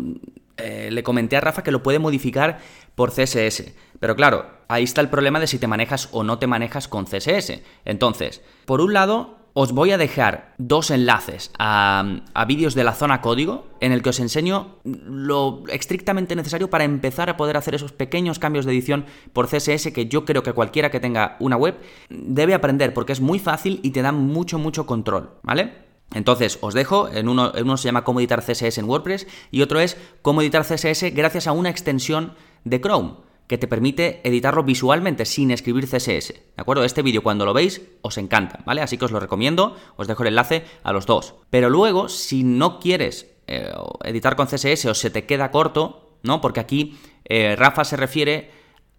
eh, 0.58 0.90
le 0.92 1.02
comenté 1.02 1.38
a 1.38 1.40
Rafa 1.40 1.62
que 1.62 1.70
lo 1.70 1.82
puede 1.82 1.98
modificar 1.98 2.58
por 2.94 3.12
CSS. 3.12 3.72
Pero 3.98 4.14
claro, 4.14 4.44
ahí 4.68 4.84
está 4.84 5.00
el 5.00 5.08
problema 5.08 5.40
de 5.40 5.46
si 5.46 5.58
te 5.58 5.68
manejas 5.68 6.10
o 6.12 6.22
no 6.22 6.38
te 6.38 6.46
manejas 6.46 6.86
con 6.86 7.06
CSS. 7.06 7.62
Entonces, 7.86 8.42
por 8.66 8.82
un 8.82 8.92
lado, 8.92 9.37
os 9.54 9.72
voy 9.72 9.90
a 9.90 9.98
dejar 9.98 10.54
dos 10.58 10.90
enlaces 10.90 11.50
a, 11.58 12.20
vídeos 12.46 12.74
de 12.74 12.84
la 12.84 12.94
zona 12.94 13.20
código 13.20 13.66
en 13.80 13.92
el 13.92 14.02
que 14.02 14.10
os 14.10 14.20
enseño 14.20 14.76
lo 14.84 15.64
estrictamente 15.68 16.36
necesario 16.36 16.70
para 16.70 16.84
empezar 16.84 17.30
a 17.30 17.36
poder 17.36 17.56
hacer 17.56 17.74
esos 17.74 17.92
pequeños 17.92 18.38
cambios 18.38 18.64
de 18.64 18.72
edición 18.72 19.06
por 19.32 19.48
CSS 19.48 19.92
que 19.92 20.06
yo 20.06 20.24
creo 20.24 20.42
que 20.42 20.52
cualquiera 20.52 20.90
que 20.90 21.00
tenga 21.00 21.36
una 21.40 21.56
web 21.56 21.76
debe 22.08 22.54
aprender 22.54 22.94
porque 22.94 23.12
es 23.12 23.20
muy 23.20 23.38
fácil 23.38 23.80
y 23.82 23.90
te 23.90 24.02
da 24.02 24.12
mucho, 24.12 24.58
mucho 24.58 24.86
control, 24.86 25.30
¿vale? 25.42 25.88
Entonces, 26.14 26.58
os 26.62 26.72
dejo, 26.72 27.08
en 27.08 27.28
uno, 27.28 27.52
en 27.54 27.64
uno 27.64 27.76
se 27.76 27.84
llama 27.84 28.02
cómo 28.02 28.20
editar 28.20 28.42
CSS 28.42 28.78
en 28.78 28.88
WordPress 28.88 29.26
y 29.50 29.60
otro 29.60 29.78
es 29.78 29.98
cómo 30.22 30.40
editar 30.40 30.64
CSS 30.64 31.14
gracias 31.14 31.46
a 31.46 31.52
una 31.52 31.68
extensión 31.68 32.32
de 32.64 32.80
Chrome 32.80 33.27
que 33.48 33.58
te 33.58 33.66
permite 33.66 34.20
editarlo 34.24 34.62
visualmente 34.62 35.24
sin 35.24 35.50
escribir 35.50 35.88
CSS. 35.88 36.28
¿De 36.28 36.54
acuerdo? 36.56 36.84
Este 36.84 37.02
vídeo 37.02 37.22
cuando 37.22 37.46
lo 37.46 37.54
veis 37.54 37.82
os 38.02 38.18
encanta, 38.18 38.60
¿vale? 38.66 38.82
Así 38.82 38.98
que 38.98 39.06
os 39.06 39.10
lo 39.10 39.20
recomiendo, 39.20 39.74
os 39.96 40.06
dejo 40.06 40.22
el 40.22 40.28
enlace 40.28 40.64
a 40.84 40.92
los 40.92 41.06
dos. 41.06 41.34
Pero 41.50 41.70
luego, 41.70 42.08
si 42.08 42.44
no 42.44 42.78
quieres 42.78 43.34
eh, 43.46 43.72
editar 44.04 44.36
con 44.36 44.46
CSS 44.46 44.84
o 44.86 44.94
se 44.94 45.10
te 45.10 45.24
queda 45.24 45.50
corto, 45.50 46.18
¿no? 46.22 46.40
Porque 46.42 46.60
aquí 46.60 46.98
eh, 47.24 47.56
Rafa 47.56 47.84
se 47.84 47.96
refiere 47.96 48.50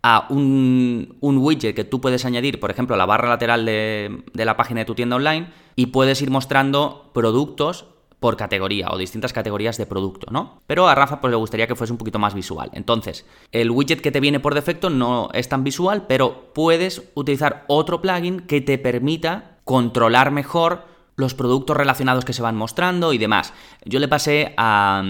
a 0.01 0.27
un, 0.29 1.17
widget 1.21 1.75
que 1.75 1.83
tú 1.83 2.01
puedes 2.01 2.25
añadir, 2.25 2.59
por 2.59 2.71
ejemplo, 2.71 2.95
a 2.95 2.97
la 2.97 3.05
barra 3.05 3.29
lateral 3.29 3.65
de, 3.65 4.23
de 4.33 4.45
la 4.45 4.57
página 4.57 4.81
de 4.81 4.85
tu 4.85 4.95
tienda 4.95 5.17
online 5.17 5.49
y 5.75 5.87
puedes 5.87 6.21
ir 6.21 6.31
mostrando 6.31 7.11
productos 7.13 7.85
por 8.19 8.35
categoría 8.35 8.89
o 8.91 8.97
distintas 8.97 9.33
categorías 9.33 9.77
de 9.77 9.85
producto, 9.85 10.27
¿no? 10.31 10.61
Pero 10.67 10.87
a 10.87 10.95
Rafa 10.95 11.21
pues 11.21 11.31
le 11.31 11.37
gustaría 11.37 11.67
que 11.67 11.75
fuese 11.75 11.93
un 11.93 11.97
poquito 11.97 12.19
más 12.19 12.33
visual. 12.33 12.69
Entonces, 12.73 13.25
el 13.51 13.71
widget 13.71 14.01
que 14.01 14.11
te 14.11 14.19
viene 14.19 14.39
por 14.39 14.55
defecto 14.55 14.89
no 14.89 15.29
es 15.33 15.47
tan 15.47 15.63
visual, 15.63 16.05
pero 16.07 16.53
puedes 16.53 17.03
utilizar 17.15 17.65
otro 17.67 18.01
plugin 18.01 18.41
que 18.41 18.61
te 18.61 18.77
permita 18.77 19.59
controlar 19.63 20.31
mejor 20.31 20.85
los 21.15 21.33
productos 21.33 21.77
relacionados 21.77 22.25
que 22.25 22.33
se 22.33 22.41
van 22.41 22.55
mostrando 22.55 23.13
y 23.13 23.17
demás. 23.17 23.53
Yo 23.85 23.99
le 23.99 24.07
pasé 24.07 24.53
a, 24.57 25.03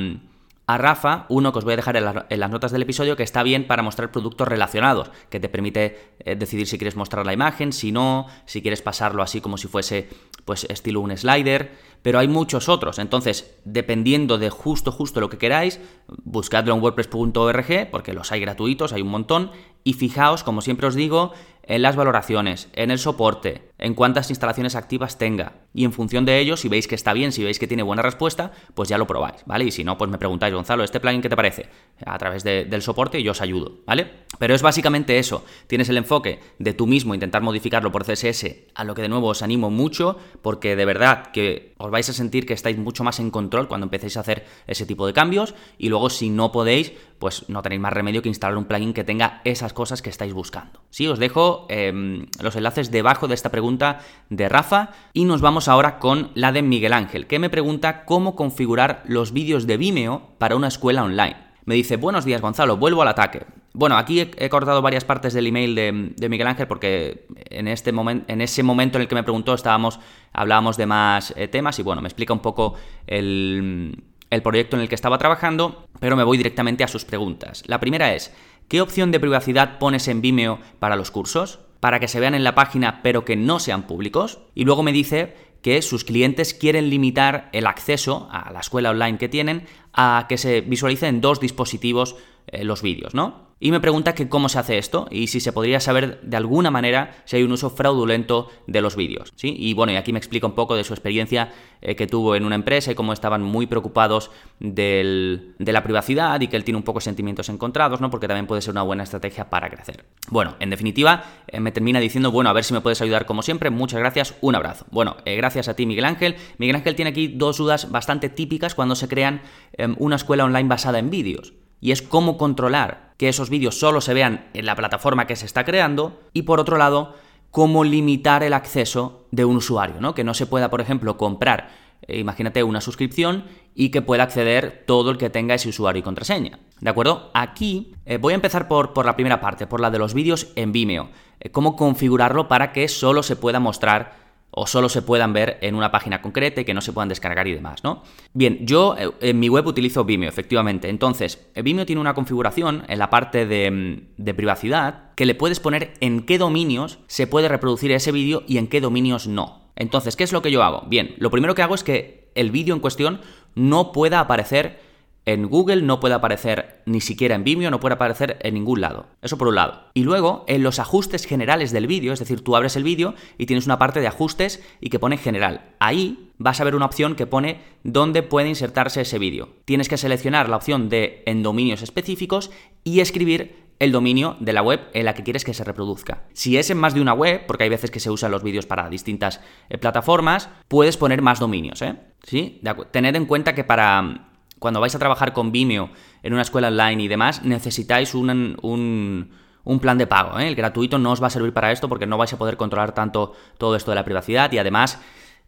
a 0.70 0.78
Rafa, 0.78 1.26
uno 1.30 1.52
que 1.52 1.58
os 1.58 1.66
voy 1.66 1.74
a 1.74 1.78
dejar 1.78 1.98
en, 1.98 2.40
las 2.40 2.52
notas 2.52 2.72
del 2.72 2.84
episodio, 2.84 3.16
que 3.16 3.24
está 3.24 3.42
bien 3.42 3.66
para 3.66 3.82
mostrar 3.82 4.12
productos 4.12 4.48
relacionados, 4.48 5.10
que 5.32 5.40
te 5.40 5.50
permite 5.50 6.14
eh, 6.20 6.36
decidir 6.36 6.68
si 6.68 6.78
quieres 6.78 6.96
mostrar 6.96 7.26
la 7.26 7.34
imagen, 7.34 7.74
si 7.74 7.92
no, 7.92 8.28
si 8.46 8.62
quieres 8.62 8.84
pasarlo 8.84 9.24
así 9.24 9.42
como 9.42 9.58
si 9.58 9.68
fuese 9.68 10.10
pues 10.46 10.66
estilo 10.66 11.02
un 11.02 11.18
slider, 11.18 11.72
pero 12.02 12.20
hay 12.20 12.28
muchos 12.28 12.70
otros. 12.70 13.00
Entonces, 13.00 13.56
dependiendo 13.66 14.38
de 14.38 14.50
justo, 14.50 14.92
justo 14.92 15.20
lo 15.20 15.30
que 15.30 15.38
queráis, 15.38 15.80
buscadlo 16.08 16.74
en 16.74 16.82
wordpress.org, 16.82 17.90
porque 17.92 18.14
los 18.14 18.32
hay 18.32 18.40
gratuitos, 18.40 18.94
hay 18.94 19.02
un 19.02 19.10
montón, 19.10 19.52
y 19.84 19.94
fijaos, 19.94 20.44
como 20.44 20.62
siempre 20.62 20.88
os 20.88 20.96
digo, 20.96 21.34
en 21.70 21.84
las 21.84 21.96
valoraciones, 21.96 22.68
en 22.74 22.90
el 22.90 22.98
soporte, 22.98 23.70
en 23.78 23.94
cuántas 23.94 24.32
instalaciones 24.32 24.76
activas 24.76 25.20
tenga. 25.20 25.54
Y 25.72 25.86
en 25.86 25.94
función 25.94 26.26
de 26.26 26.40
ello, 26.40 26.58
si 26.58 26.68
veis 26.68 26.88
que 26.88 26.96
está 26.96 27.14
bien, 27.14 27.32
si 27.32 27.44
veis 27.44 27.60
que 27.60 27.68
tiene 27.68 27.84
buena 27.84 28.02
respuesta, 28.02 28.52
pues 28.74 28.90
ya 28.90 28.98
lo 28.98 29.06
probáis, 29.06 29.44
¿vale? 29.46 29.66
Y 29.66 29.72
si 29.72 29.84
no, 29.84 29.96
pues 29.96 30.10
me 30.10 30.18
preguntáis, 30.18 30.54
Gonzalo, 30.54 30.84
¿este 30.84 31.00
plugin 31.00 31.22
qué 31.22 31.30
te 31.30 31.36
parece? 31.36 31.70
A 32.04 32.18
través 32.18 32.44
del 32.44 32.82
soporte 32.82 33.22
yo 33.22 33.34
os 33.34 33.42
ayudo, 33.42 33.82
¿vale? 33.86 34.10
Pero 34.40 34.56
es 34.56 34.64
básicamente 34.64 35.20
eso. 35.20 35.46
Tienes 35.68 35.90
el 35.90 35.98
enfoque 35.98 36.40
de 36.58 36.74
tú 36.74 36.88
mismo 36.88 37.14
intentar 37.14 37.44
modificarlo 37.44 37.92
por 37.92 38.04
CSS, 38.04 38.46
a 38.74 38.84
lo 38.84 38.96
que 38.96 39.04
de 39.04 39.10
nuevo 39.10 39.28
os 39.28 39.44
animo 39.44 39.70
mucho, 39.70 40.18
porque 40.42 40.76
de 40.76 40.86
verdad 40.86 41.28
que 41.28 41.76
os 41.78 41.89
vais 41.90 42.10
a 42.10 42.14
sentir 42.14 42.46
que 42.46 42.54
estáis 42.54 42.78
mucho 42.78 43.04
más 43.04 43.20
en 43.20 43.32
control 43.32 43.68
cuando 43.68 43.86
empecéis 43.86 44.18
a 44.18 44.22
hacer 44.22 44.46
ese 44.68 44.86
tipo 44.86 45.08
de 45.08 45.14
cambios. 45.14 45.56
Y 45.78 45.90
luego, 45.90 46.10
si 46.10 46.30
no 46.30 46.52
podéis, 46.52 46.92
pues 47.20 47.48
no 47.50 47.62
tenéis 47.62 47.82
más 47.82 47.94
remedio 47.94 48.22
que 48.22 48.30
instalar 48.30 48.58
un 48.58 48.66
plugin 48.66 48.94
que 48.94 49.04
tenga 49.04 49.42
esas 49.44 49.74
cosas 49.74 50.02
que 50.02 50.10
estáis 50.10 50.34
buscando. 50.34 50.82
Sí, 50.90 51.08
os 51.08 51.20
dejo 51.20 51.66
em, 51.70 52.28
los 52.42 52.56
enlaces 52.56 52.92
debajo 52.92 53.28
de 53.28 53.36
esta 53.36 53.50
pregunta 53.50 54.00
de 54.30 54.50
Rafa 54.50 54.92
y 55.14 55.26
nos 55.26 55.42
vamos 55.42 55.68
ahora 55.68 56.00
con 56.00 56.32
la 56.36 56.52
de 56.52 56.62
Miguel 56.62 56.94
Ángel, 56.94 57.28
que 57.28 57.40
me 57.40 57.50
pregunta 57.50 58.06
cómo 58.06 58.36
configurar 58.36 59.04
los 59.06 59.34
vídeos 59.34 59.68
de 59.68 59.78
Vimeo 59.78 60.30
para 60.38 60.56
una 60.56 60.68
escuela 60.68 61.04
online. 61.04 61.38
Me 61.66 61.76
dice, 61.76 61.98
buenos 61.98 62.26
días 62.26 62.42
Gonzalo, 62.42 62.78
vuelvo 62.78 63.02
al 63.02 63.10
ataque. 63.10 63.46
Bueno, 63.74 63.98
aquí 63.98 64.20
he, 64.20 64.50
cortado 64.50 64.82
varias 64.82 65.06
partes 65.06 65.34
del 65.34 65.48
email 65.48 65.76
de, 65.76 66.30
Miguel 66.30 66.48
Ángel 66.48 66.68
porque 66.68 67.28
en, 67.50 67.68
este 67.68 67.92
en 67.92 68.42
ese 68.42 68.64
momento 68.64 68.98
en 68.98 69.04
el 69.04 69.08
que 69.08 69.16
me 69.16 69.24
preguntó 69.24 69.54
estábamos, 69.54 70.00
hablábamos 70.34 70.76
de 70.76 70.86
más 70.88 71.34
eh, 71.38 71.48
temas 71.48 71.78
y 71.80 71.84
bueno, 71.84 72.02
me 72.02 72.08
explica 72.08 72.34
un 72.34 72.40
poco 72.40 72.74
el, 73.06 74.04
el 74.30 74.42
proyecto 74.42 74.76
en 74.76 74.82
el 74.82 74.90
que 74.90 74.96
estaba 74.96 75.18
trabajando, 75.18 75.86
pero 76.00 76.16
me 76.16 76.24
voy 76.24 76.38
directamente 76.38 76.84
a 76.84 76.88
sus 76.88 77.06
preguntas. 77.06 77.64
La 77.68 77.80
primera 77.80 78.14
es, 78.14 78.34
¿qué 78.68 78.82
opción 78.82 79.12
de 79.12 79.20
privacidad 79.20 79.78
pones 79.78 80.08
en 80.08 80.22
Vimeo 80.22 80.60
para 80.80 80.96
los 80.96 81.12
cursos? 81.12 81.60
Para 81.80 82.00
que 82.00 82.08
se 82.08 82.20
vean 82.20 82.36
en 82.36 82.44
la 82.44 82.56
página 82.56 83.02
pero 83.04 83.24
que 83.24 83.36
no 83.36 83.60
sean 83.60 83.84
públicos. 83.84 84.40
Y 84.56 84.66
luego 84.66 84.84
me 84.84 84.92
dice 84.92 85.36
que 85.62 85.82
sus 85.82 86.04
clientes 86.04 86.54
quieren 86.54 86.90
limitar 86.90 87.50
el 87.54 87.68
acceso 87.68 88.28
a 88.32 88.52
la 88.52 88.60
escuela 88.60 88.92
online 88.92 89.18
que 89.18 89.30
tienen 89.30 89.68
a 89.94 90.26
que 90.30 90.38
se 90.38 90.62
visualicen 90.62 91.16
en 91.16 91.22
dos 91.22 91.40
dispositivos 91.40 92.16
eh, 92.52 92.64
los 92.64 92.82
vídeos, 92.82 93.14
¿no? 93.14 93.50
Y 93.62 93.72
me 93.72 93.82
pregunta 93.82 94.16
que 94.16 94.30
cómo 94.30 94.48
se 94.48 94.58
hace 94.58 94.78
esto 94.78 95.08
y 95.12 95.28
si 95.28 95.42
se 95.42 95.52
podría 95.52 95.82
saber 95.82 96.22
de 96.22 96.38
alguna 96.38 96.72
manera 96.72 97.22
si 97.26 97.36
hay 97.36 97.44
un 97.44 97.52
uso 97.52 97.70
fraudulento 97.70 98.50
de 98.68 98.82
los 98.82 98.96
vídeos. 98.96 99.34
¿sí? 99.36 99.54
Y 99.58 99.74
bueno, 99.74 99.92
y 99.92 99.98
aquí 99.98 100.14
me 100.14 100.18
explica 100.18 100.48
un 100.48 100.54
poco 100.54 100.78
de 100.78 100.86
su 100.86 100.94
experiencia 100.94 101.52
eh, 101.82 101.96
que 101.96 102.08
tuvo 102.08 102.36
en 102.38 102.46
una 102.46 102.56
empresa 102.56 102.92
y 102.92 102.96
cómo 102.96 103.12
estaban 103.12 103.44
muy 103.44 103.68
preocupados 103.68 104.32
de 104.62 105.54
la 105.60 105.84
privacidad 105.84 106.40
y 106.40 106.48
que 106.48 106.56
él 106.56 106.64
tiene 106.64 106.78
un 106.78 106.84
poco 106.84 107.02
sentimientos 107.02 107.50
encontrados, 107.50 108.00
¿no? 108.00 108.10
Porque 108.10 108.30
también 108.30 108.48
puede 108.48 108.62
ser 108.62 108.72
una 108.72 108.84
buena 108.84 109.04
estrategia 109.04 109.50
para 109.50 109.70
crecer. 109.70 110.06
Bueno, 110.30 110.56
en 110.62 110.70
definitiva, 110.70 111.26
eh, 111.48 111.60
me 111.60 111.74
termina 111.74 112.00
diciendo, 112.00 112.32
bueno, 112.32 112.50
a 112.50 112.54
ver 112.54 112.64
si 112.64 112.74
me 112.74 112.80
puedes 112.80 113.02
ayudar 113.02 113.26
como 113.26 113.42
siempre. 113.42 113.70
Muchas 113.72 114.00
gracias, 114.00 114.36
un 114.40 114.56
abrazo. 114.56 114.86
Bueno, 114.90 115.18
gracias 115.26 115.68
a 115.68 115.76
ti, 115.76 115.86
Miguel 115.86 116.06
Ángel. 116.06 116.38
Miguel 116.60 116.78
Ángel 116.78 116.96
tiene 116.96 117.12
aquí 117.12 117.28
dos 117.28 117.58
dudas 117.58 117.92
bastante 117.92 118.30
típicas 118.30 118.74
cuando 118.74 118.96
se 118.96 119.10
crean 119.10 119.42
em, 119.74 119.96
una 120.00 120.16
escuela 120.16 120.46
online 120.46 120.70
basada 120.70 121.00
en 121.00 121.10
vídeos 121.10 121.54
y 121.82 121.92
es 121.92 122.02
cómo 122.02 122.38
controlar 122.38 123.14
que 123.18 123.30
esos 123.30 123.50
vídeos 123.50 123.78
solo 123.78 124.02
se 124.02 124.14
vean 124.14 124.50
en 124.54 124.66
la 124.66 124.76
plataforma 124.76 125.28
que 125.28 125.36
se 125.36 125.46
está 125.46 125.66
creando 125.66 126.20
y 126.34 126.44
por 126.44 126.60
otro 126.60 126.78
lado, 126.78 127.16
cómo 127.52 127.84
limitar 127.84 128.44
el 128.44 128.54
acceso 128.54 129.26
de 129.32 129.46
un 129.46 129.58
usuario, 129.58 130.00
¿no? 130.00 130.14
Que 130.14 130.24
no 130.24 130.34
se 130.34 130.46
pueda, 130.46 130.70
por 130.70 130.82
ejemplo, 130.82 131.18
comprar, 131.18 131.70
eh, 132.08 132.20
imagínate, 132.20 132.64
una 132.64 132.82
suscripción 132.82 133.46
y 133.76 133.90
que 133.90 134.02
pueda 134.02 134.24
acceder 134.24 134.84
todo 134.86 135.12
el 135.12 135.18
que 135.18 135.30
tenga 135.30 135.56
ese 135.56 135.70
usuario 135.70 136.00
y 136.00 136.04
contraseña. 136.04 136.60
¿De 136.80 136.90
acuerdo? 136.90 137.32
Aquí 137.34 137.94
eh, 138.06 138.18
voy 138.18 138.34
a 138.34 138.36
empezar 138.36 138.68
por, 138.68 138.94
por, 138.94 139.06
la 139.06 139.16
primera 139.16 139.42
parte, 139.42 139.68
por 139.68 139.82
la 139.82 139.92
de 139.92 140.00
los 140.00 140.14
vídeos 140.14 140.52
en 140.56 140.72
Vimeo. 140.72 141.10
Eh, 141.40 141.50
cómo 141.50 141.76
configurarlo 141.76 142.48
para 142.48 142.72
que 142.72 142.88
solo 142.88 143.24
se 143.24 143.36
pueda 143.36 143.60
mostrar 143.60 144.29
o 144.52 144.68
solo 144.68 144.90
se 144.90 145.02
puedan 145.02 145.34
ver 145.34 145.58
en 145.62 145.76
una 145.76 145.92
página 145.92 146.22
concreta 146.22 146.62
y 146.62 146.66
que 146.66 146.74
no 146.74 146.82
se 146.82 146.94
puedan 146.94 147.10
descargar 147.10 147.48
y 147.48 147.54
demás, 147.54 147.84
¿no? 147.84 148.04
Bien, 148.34 148.66
yo 148.66 148.96
eh, 148.98 149.12
en 149.22 149.40
mi 149.40 149.50
web 149.50 149.68
utilizo 149.68 150.06
Vimeo, 150.06 150.30
efectivamente. 150.30 150.90
Entonces, 150.90 151.48
Vimeo 151.56 151.86
tiene 151.86 152.02
una 152.02 152.14
configuración 152.14 152.84
en 152.88 153.00
la 153.00 153.10
parte 153.10 153.46
mm, 153.46 154.16
de 154.18 154.34
privacidad 154.34 155.14
que 155.16 155.26
le 155.26 155.36
puedes 155.36 155.60
poner 155.60 155.94
en 156.00 156.22
qué 156.26 156.38
dominios 156.38 157.00
se 157.08 157.28
puede 157.28 157.48
reproducir 157.48 157.92
ese 157.92 158.12
vídeo 158.12 158.44
y 158.48 158.58
en 158.58 158.68
qué 158.68 158.82
dominios 158.82 159.28
no. 159.28 159.72
Entonces, 159.76 160.16
¿qué 160.16 160.24
es 160.24 160.34
lo 160.34 160.42
que 160.42 160.52
yo 160.52 160.64
hago? 160.64 160.84
Bien, 160.88 161.16
lo 161.18 161.32
primero 161.32 161.56
que 161.56 161.62
hago 161.62 161.76
es 161.76 161.84
que 161.84 162.32
el 162.36 162.52
vídeo 162.52 162.74
en 162.74 162.82
cuestión 162.82 163.22
no 163.56 163.92
pueda 163.92 164.20
aparecer 164.20 164.89
en 165.34 165.48
Google 165.48 165.84
no 165.84 166.00
puede 166.00 166.16
aparecer 166.16 166.82
ni 166.86 167.02
siquiera 167.02 167.36
en 167.36 167.44
Vimeo, 167.44 167.70
no 167.70 167.80
puede 167.80 167.94
aparecer 167.94 168.40
en 168.42 168.56
ningún 168.56 168.82
lado. 168.82 169.08
Eso 169.22 169.38
por 169.38 169.48
un 169.48 169.56
lado. 169.56 169.84
Y 169.94 170.04
luego, 170.04 170.44
en 170.48 170.64
los 170.64 170.80
ajustes 170.80 171.26
generales 171.26 171.72
del 171.72 171.86
vídeo, 171.86 172.14
es 172.14 172.20
decir, 172.20 172.44
tú 172.44 172.56
abres 172.56 172.76
el 172.76 172.84
vídeo 172.84 173.14
y 173.38 173.46
tienes 173.46 173.68
una 173.68 173.78
parte 173.78 174.00
de 174.00 174.08
ajustes 174.08 174.64
y 174.82 174.90
que 174.90 174.98
pone 174.98 175.18
general. 175.18 175.76
Ahí 175.80 176.32
vas 176.40 176.60
a 176.60 176.64
ver 176.64 176.76
una 176.76 176.88
opción 176.88 177.16
que 177.16 177.28
pone 177.28 177.62
dónde 177.84 178.24
puede 178.24 178.50
insertarse 178.50 179.02
ese 179.02 179.20
vídeo. 179.20 179.50
Tienes 179.66 179.88
que 179.88 179.98
seleccionar 179.98 180.50
la 180.50 180.58
opción 180.58 180.90
de 180.90 181.22
en 181.28 181.44
dominios 181.44 181.84
específicos 181.84 182.50
y 182.84 183.02
escribir 183.02 183.70
el 183.78 183.92
dominio 183.92 184.36
de 184.40 184.54
la 184.54 184.64
web 184.64 184.82
en 184.94 185.06
la 185.06 185.14
que 185.14 185.24
quieres 185.24 185.46
que 185.46 185.54
se 185.54 185.64
reproduzca. 185.64 186.24
Si 186.34 186.58
es 186.58 186.70
en 186.72 186.78
más 186.78 186.94
de 186.96 187.02
una 187.02 187.14
web, 187.14 187.46
porque 187.48 187.64
hay 187.66 187.70
veces 187.70 187.92
que 187.92 188.00
se 188.00 188.10
usan 188.10 188.32
los 188.32 188.44
vídeos 188.44 188.66
para 188.66 188.90
distintas 188.90 189.42
eh, 189.70 189.78
plataformas, 189.78 190.50
puedes 190.68 190.98
poner 190.98 191.22
más 191.22 191.40
dominios, 191.40 191.82
¿eh? 191.82 191.96
¿Sí? 192.24 192.62
Tened 192.92 193.16
en 193.16 193.26
cuenta 193.26 193.56
que 193.56 193.64
para 193.64 194.30
cuando 194.60 194.80
vais 194.80 194.94
a 194.96 195.00
trabajar 195.00 195.34
con 195.34 195.52
Vimeo 195.52 195.90
en 196.22 196.34
una 196.34 196.42
escuela 196.42 196.68
online 196.68 197.04
y 197.04 197.08
demás, 197.08 197.44
necesitáis 197.44 198.14
un, 198.14 198.58
un, 198.62 199.80
plan 199.80 199.98
de 199.98 200.08
pago. 200.08 200.40
¿eh? 200.40 200.48
El 200.48 200.56
gratuito 200.56 201.00
no 201.00 201.12
os 201.12 201.22
va 201.22 201.28
a 201.28 201.32
servir 201.32 201.54
para 201.54 201.72
esto 201.72 201.90
porque 201.90 202.06
no 202.06 202.18
vais 202.18 202.34
a 202.34 202.38
poder 202.38 202.58
controlar 202.58 202.94
tanto 202.94 203.34
todo 203.58 203.76
esto 203.76 203.92
de 203.92 203.96
la 203.96 204.06
privacidad 204.06 204.52
y 204.52 204.58
además 204.58 205.00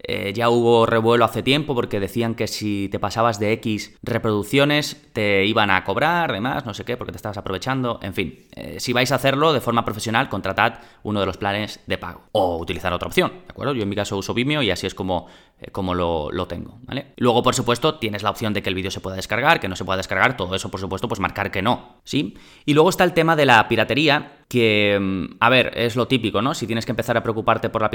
eh, 0.03 0.33
ya 0.33 0.49
hubo 0.49 0.87
revuelo 0.87 1.25
hace 1.25 1.43
tiempo 1.43 1.75
porque 1.75 1.99
decían 1.99 2.33
que 2.33 2.47
si 2.47 2.89
te 2.89 2.97
pasabas 2.97 3.39
de 3.39 3.51
X 3.53 3.97
reproducciones 4.01 4.99
te 5.13 5.45
iban 5.45 5.69
a 5.69 5.83
cobrar, 5.83 6.31
demás, 6.31 6.65
no 6.65 6.73
sé 6.73 6.83
qué, 6.85 6.97
porque 6.97 7.11
te 7.11 7.17
estabas 7.17 7.37
aprovechando. 7.37 7.99
En 8.01 8.15
fin, 8.15 8.47
eh, 8.55 8.79
si 8.79 8.93
vais 8.93 9.11
a 9.11 9.15
hacerlo 9.15 9.53
de 9.53 9.61
forma 9.61 9.85
profesional, 9.85 10.27
contratad 10.27 10.79
uno 11.03 11.19
de 11.19 11.27
los 11.27 11.37
planes 11.37 11.81
de 11.85 11.99
pago 11.99 12.23
o 12.31 12.57
utilizar 12.57 12.91
otra 12.93 13.07
opción, 13.07 13.31
¿de 13.45 13.51
acuerdo? 13.51 13.75
Yo 13.75 13.83
en 13.83 13.89
mi 13.89 13.95
caso 13.95 14.17
uso 14.17 14.33
Vimeo 14.33 14.63
y 14.63 14.71
así 14.71 14.87
es 14.87 14.95
como, 14.95 15.27
como 15.71 15.93
lo, 15.93 16.31
lo, 16.31 16.47
tengo, 16.47 16.79
¿vale? 16.83 17.13
Luego, 17.17 17.43
por 17.43 17.53
supuesto, 17.53 17.95
tienes 17.95 18.23
la 18.23 18.31
opción 18.31 18.53
de 18.53 18.63
que 18.63 18.69
el 18.69 18.75
vídeo 18.75 18.89
se 18.89 18.99
pueda 18.99 19.15
descargar, 19.15 19.59
que 19.59 19.67
no 19.67 19.75
se 19.75 19.85
pueda 19.85 19.97
descargar, 19.97 20.35
todo 20.35 20.55
eso, 20.55 20.71
por 20.71 20.79
supuesto, 20.79 21.07
pues 21.07 21.19
marcar 21.19 21.51
que 21.51 21.61
no, 21.61 21.97
¿sí? 22.03 22.35
Y 22.65 22.73
luego 22.73 22.89
está 22.89 23.03
el 23.03 23.13
tema 23.13 23.35
de 23.35 23.45
la 23.45 23.67
piratería, 23.67 24.39
que, 24.47 24.97
mm, 24.99 25.35
a 25.39 25.49
ver, 25.49 25.71
es 25.75 25.95
lo 25.95 26.07
típico, 26.07 26.41
¿no? 26.41 26.53
Si 26.55 26.65
tienes 26.65 26.85
que 26.85 26.91
empezar 26.91 27.15
a 27.15 27.23
preocuparte 27.23 27.69
por 27.69 27.81
la, 27.81 27.89